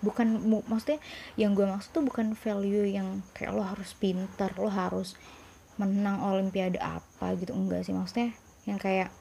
bukan 0.02 0.42
maksudnya 0.66 1.04
yang 1.36 1.54
gue 1.54 1.68
maksud 1.68 1.92
tuh 1.92 2.04
bukan 2.06 2.34
value 2.34 2.88
yang 2.88 3.22
kayak 3.36 3.52
lo 3.54 3.62
harus 3.62 3.94
pintar 3.98 4.56
lo 4.56 4.72
harus 4.72 5.20
menang 5.78 6.24
olimpiade 6.24 6.80
apa 6.80 7.36
gitu 7.38 7.52
enggak 7.52 7.84
sih. 7.84 7.94
Maksudnya 7.94 8.32
yang 8.64 8.80
kayak 8.80 9.12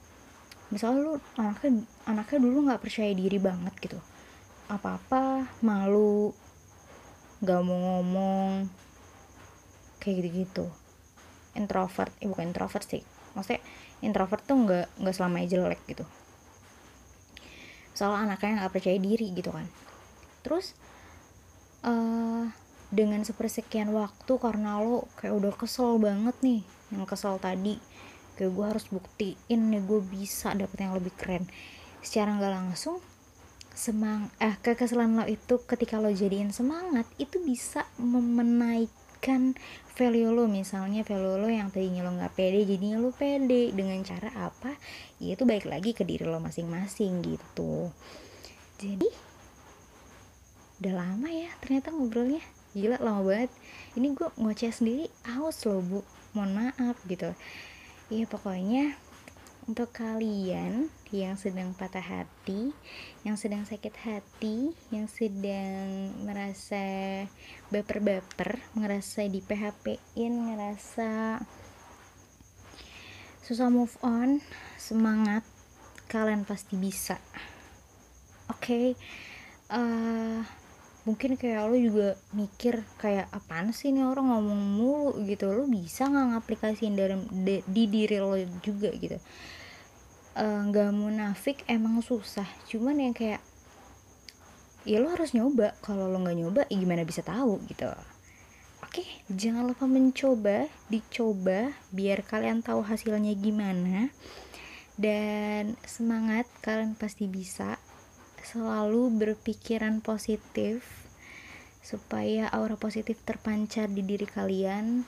misalnya 0.70 1.03
lo 1.03 1.14
anaknya 1.37 1.82
anaknya 2.07 2.39
dulu 2.41 2.59
nggak 2.70 2.82
percaya 2.82 3.12
diri 3.12 3.39
banget 3.43 3.74
gitu. 3.82 3.99
Apa 4.70 5.03
apa 5.03 5.51
malu 5.66 6.30
nggak 7.43 7.61
mau 7.66 7.76
ngomong 7.76 8.70
kayak 10.01 10.16
gitu 10.22 10.30
gitu 10.47 10.66
introvert 11.57 12.12
eh 12.20 12.28
bukan 12.28 12.53
introvert 12.53 12.84
sih. 12.84 13.03
Maksudnya 13.32 13.64
introvert 14.05 14.42
tuh 14.44 14.57
nggak 14.57 14.86
nggak 15.01 15.14
selamanya 15.14 15.49
jelek 15.57 15.80
gitu. 15.88 16.05
Soal 17.97 18.16
anaknya 18.16 18.64
nggak 18.64 18.72
percaya 18.76 18.99
diri 19.01 19.32
gitu 19.32 19.53
kan. 19.53 19.64
Terus 20.44 20.76
uh, 21.84 22.49
dengan 22.92 23.24
sepersekian 23.26 23.90
waktu 23.90 24.32
karena 24.38 24.78
lo 24.78 25.11
kayak 25.18 25.34
udah 25.34 25.53
kesel 25.57 25.99
banget 25.99 26.36
nih 26.44 26.62
yang 26.94 27.03
kesel 27.03 27.34
tadi 27.42 27.82
kayak 28.38 28.53
gue 28.53 28.66
harus 28.68 28.86
buktiin 28.92 29.61
nih 29.72 29.82
gue 29.82 30.01
bisa 30.07 30.53
dapet 30.53 30.78
yang 30.84 30.94
lebih 30.94 31.12
keren. 31.16 31.49
Secara 32.05 32.36
nggak 32.36 32.53
langsung 32.53 33.01
semang 33.76 34.32
eh 34.40 34.57
kekesalan 34.57 35.20
lo 35.20 35.24
itu 35.28 35.61
ketika 35.68 36.01
lo 36.01 36.09
jadiin 36.09 36.49
semangat 36.49 37.05
itu 37.20 37.36
bisa 37.44 37.84
menaikkan 39.26 39.58
value 39.98 40.30
lo 40.30 40.46
misalnya 40.46 41.02
value 41.02 41.42
lo 41.42 41.50
yang 41.50 41.74
tadinya 41.74 42.06
lo 42.06 42.14
nggak 42.14 42.38
pede 42.38 42.62
jadinya 42.62 43.02
lo 43.02 43.10
pede. 43.10 43.74
Dengan 43.74 43.98
cara 44.06 44.30
apa? 44.38 44.70
Ya 45.18 45.34
itu 45.34 45.42
baik 45.42 45.66
lagi 45.66 45.90
ke 45.98 46.06
diri 46.06 46.22
lo 46.22 46.38
masing-masing 46.38 47.26
gitu. 47.26 47.90
Jadi 48.78 49.10
udah 50.78 50.94
lama 50.94 51.26
ya 51.26 51.50
ternyata 51.58 51.90
ngobrolnya. 51.90 52.44
Gila 52.78 53.02
lama 53.02 53.26
banget. 53.26 53.50
Ini 53.98 54.14
gue 54.14 54.28
ngoceh 54.38 54.70
sendiri 54.70 55.10
aus 55.34 55.66
lo 55.66 55.82
bu. 55.82 56.00
Mohon 56.38 56.70
maaf 56.70 56.96
gitu. 57.10 57.34
Iya 58.06 58.30
pokoknya 58.30 58.94
untuk 59.66 59.90
kalian 59.90 60.86
yang 61.10 61.34
sedang 61.34 61.74
patah 61.74 62.02
hati, 62.02 62.70
yang 63.26 63.34
sedang 63.34 63.66
sakit 63.66 63.94
hati, 63.98 64.70
yang 64.94 65.10
sedang 65.10 66.14
merasa 66.22 67.26
baper-baper, 67.74 68.62
merasa 68.78 69.26
di 69.26 69.42
PHP-in, 69.42 70.54
ngerasa 70.54 71.42
susah 73.42 73.70
move 73.70 73.98
on, 74.06 74.38
semangat, 74.78 75.42
kalian 76.06 76.46
pasti 76.46 76.78
bisa. 76.78 77.18
Oke, 78.46 78.62
okay? 78.62 78.86
uh, 79.74 79.78
eh, 79.78 80.40
mungkin 81.07 81.38
kayak 81.38 81.70
lo 81.70 81.78
juga 81.78 82.18
mikir 82.34 82.82
kayak 82.98 83.30
apaan 83.30 83.70
sih 83.70 83.94
nih 83.94 84.04
orang 84.04 84.26
ngomong 84.28 84.62
mulu? 84.76 85.11
Gitu. 85.22 85.46
Lo 85.48 85.64
bisa 85.70 86.11
nggak 86.11 86.26
ngaplikasiin 86.34 86.94
dalam 86.98 87.24
di, 87.30 87.62
di 87.64 87.86
diri 87.86 88.18
lo 88.18 88.34
juga 88.61 88.90
gitu. 88.90 89.16
Eh, 90.36 90.61
nggak 90.68 90.90
uh, 90.90 90.94
munafik 90.94 91.62
emang 91.70 92.02
susah. 92.02 92.44
Cuman 92.68 93.00
yang 93.00 93.14
kayak 93.14 93.40
ya 94.82 94.98
lo 94.98 95.14
harus 95.14 95.32
nyoba. 95.32 95.78
Kalau 95.80 96.11
lo 96.11 96.18
nggak 96.20 96.36
nyoba 96.36 96.61
ya 96.66 96.76
gimana 96.76 97.07
bisa 97.07 97.22
tahu 97.22 97.62
gitu. 97.70 97.86
Oke 98.84 99.07
jangan 99.32 99.64
lupa 99.64 99.88
mencoba 99.88 100.68
dicoba 100.92 101.72
biar 101.94 102.20
kalian 102.26 102.61
tahu 102.61 102.82
hasilnya 102.82 103.32
gimana. 103.38 104.11
Dan 104.98 105.76
semangat 105.86 106.48
kalian 106.64 106.96
pasti 106.96 107.28
bisa 107.28 107.78
selalu 108.47 109.11
berpikiran 109.11 109.99
positif 109.99 110.86
supaya 111.82 112.47
aura 112.55 112.78
positif 112.78 113.18
terpancar 113.26 113.90
di 113.90 114.07
diri 114.07 114.26
kalian. 114.26 115.03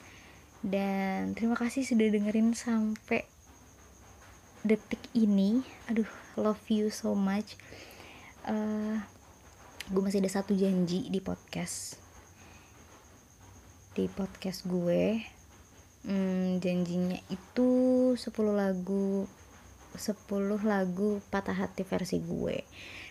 Dan 0.59 1.39
terima 1.39 1.55
kasih 1.55 1.87
sudah 1.87 2.11
dengerin 2.11 2.51
sampai 2.59 3.23
detik 4.67 4.99
ini. 5.15 5.63
Aduh 5.87 6.11
love 6.35 6.63
you 6.67 6.91
so 6.91 7.15
much. 7.15 7.55
Uh, 8.43 8.51
eh, 8.55 8.97
gue 9.87 10.03
masih 10.03 10.19
ada 10.19 10.31
satu 10.35 10.59
janji 10.59 11.07
di 11.07 11.23
podcast. 11.23 12.03
Di 13.95 14.11
podcast 14.11 14.67
gue. 14.67 15.23
Hmm, 16.03 16.59
janjinya 16.59 17.19
itu 17.31 17.71
10 18.15 18.35
lagu 18.55 19.27
10 19.99 20.63
lagu 20.63 21.19
patah 21.27 21.59
hati 21.59 21.83
versi 21.83 22.23
gue 22.23 22.63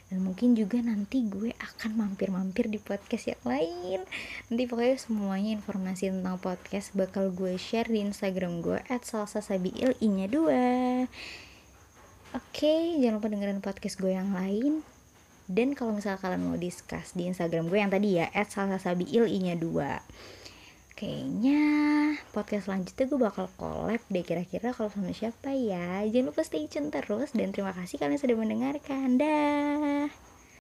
dan 0.07 0.23
mungkin 0.23 0.55
juga 0.55 0.79
nanti 0.79 1.27
gue 1.27 1.51
akan 1.59 1.99
mampir-mampir 1.99 2.71
di 2.71 2.79
podcast 2.79 3.35
yang 3.35 3.43
lain. 3.43 3.99
Nanti 4.47 4.63
pokoknya 4.63 4.95
semuanya 4.95 5.51
informasi 5.59 6.15
tentang 6.15 6.39
podcast 6.39 6.95
bakal 6.95 7.35
gue 7.35 7.59
share 7.59 7.91
di 7.91 7.99
instagram 8.07 8.63
gue 8.63 8.79
at 8.87 9.03
salsa 9.03 9.43
sabiil 9.43 9.99
i 9.99 10.07
nya 10.07 10.31
dua. 10.31 11.03
Oke 12.31 13.03
jangan 13.03 13.19
lupa 13.19 13.27
dengerin 13.27 13.59
podcast 13.59 13.99
gue 13.99 14.15
yang 14.15 14.31
lain. 14.31 14.79
Dan 15.47 15.75
kalau 15.75 15.95
misalnya 15.95 16.19
kalian 16.23 16.43
mau 16.43 16.59
discuss 16.59 17.11
di 17.11 17.27
instagram 17.27 17.67
gue 17.67 17.79
yang 17.79 17.91
tadi 17.91 18.19
ya 18.23 18.31
at 18.31 18.47
salsa 18.47 18.79
sabiil 18.79 19.27
i 19.27 19.39
nya 19.43 19.59
dua 19.59 19.99
kayaknya 20.97 21.61
podcast 22.33 22.65
selanjutnya 22.65 23.05
gue 23.05 23.19
bakal 23.21 23.45
collab 23.61 24.01
deh 24.09 24.25
kira-kira 24.25 24.73
kalau 24.73 24.89
sama 24.89 25.13
siapa 25.13 25.53
ya. 25.53 26.01
Jangan 26.09 26.33
lupa 26.33 26.41
stay 26.41 26.65
tune 26.65 26.89
terus 26.89 27.37
dan 27.37 27.53
terima 27.53 27.71
kasih 27.77 28.01
kalian 28.01 28.17
sudah 28.17 28.35
mendengarkan. 28.35 29.21
Dah 29.21 30.26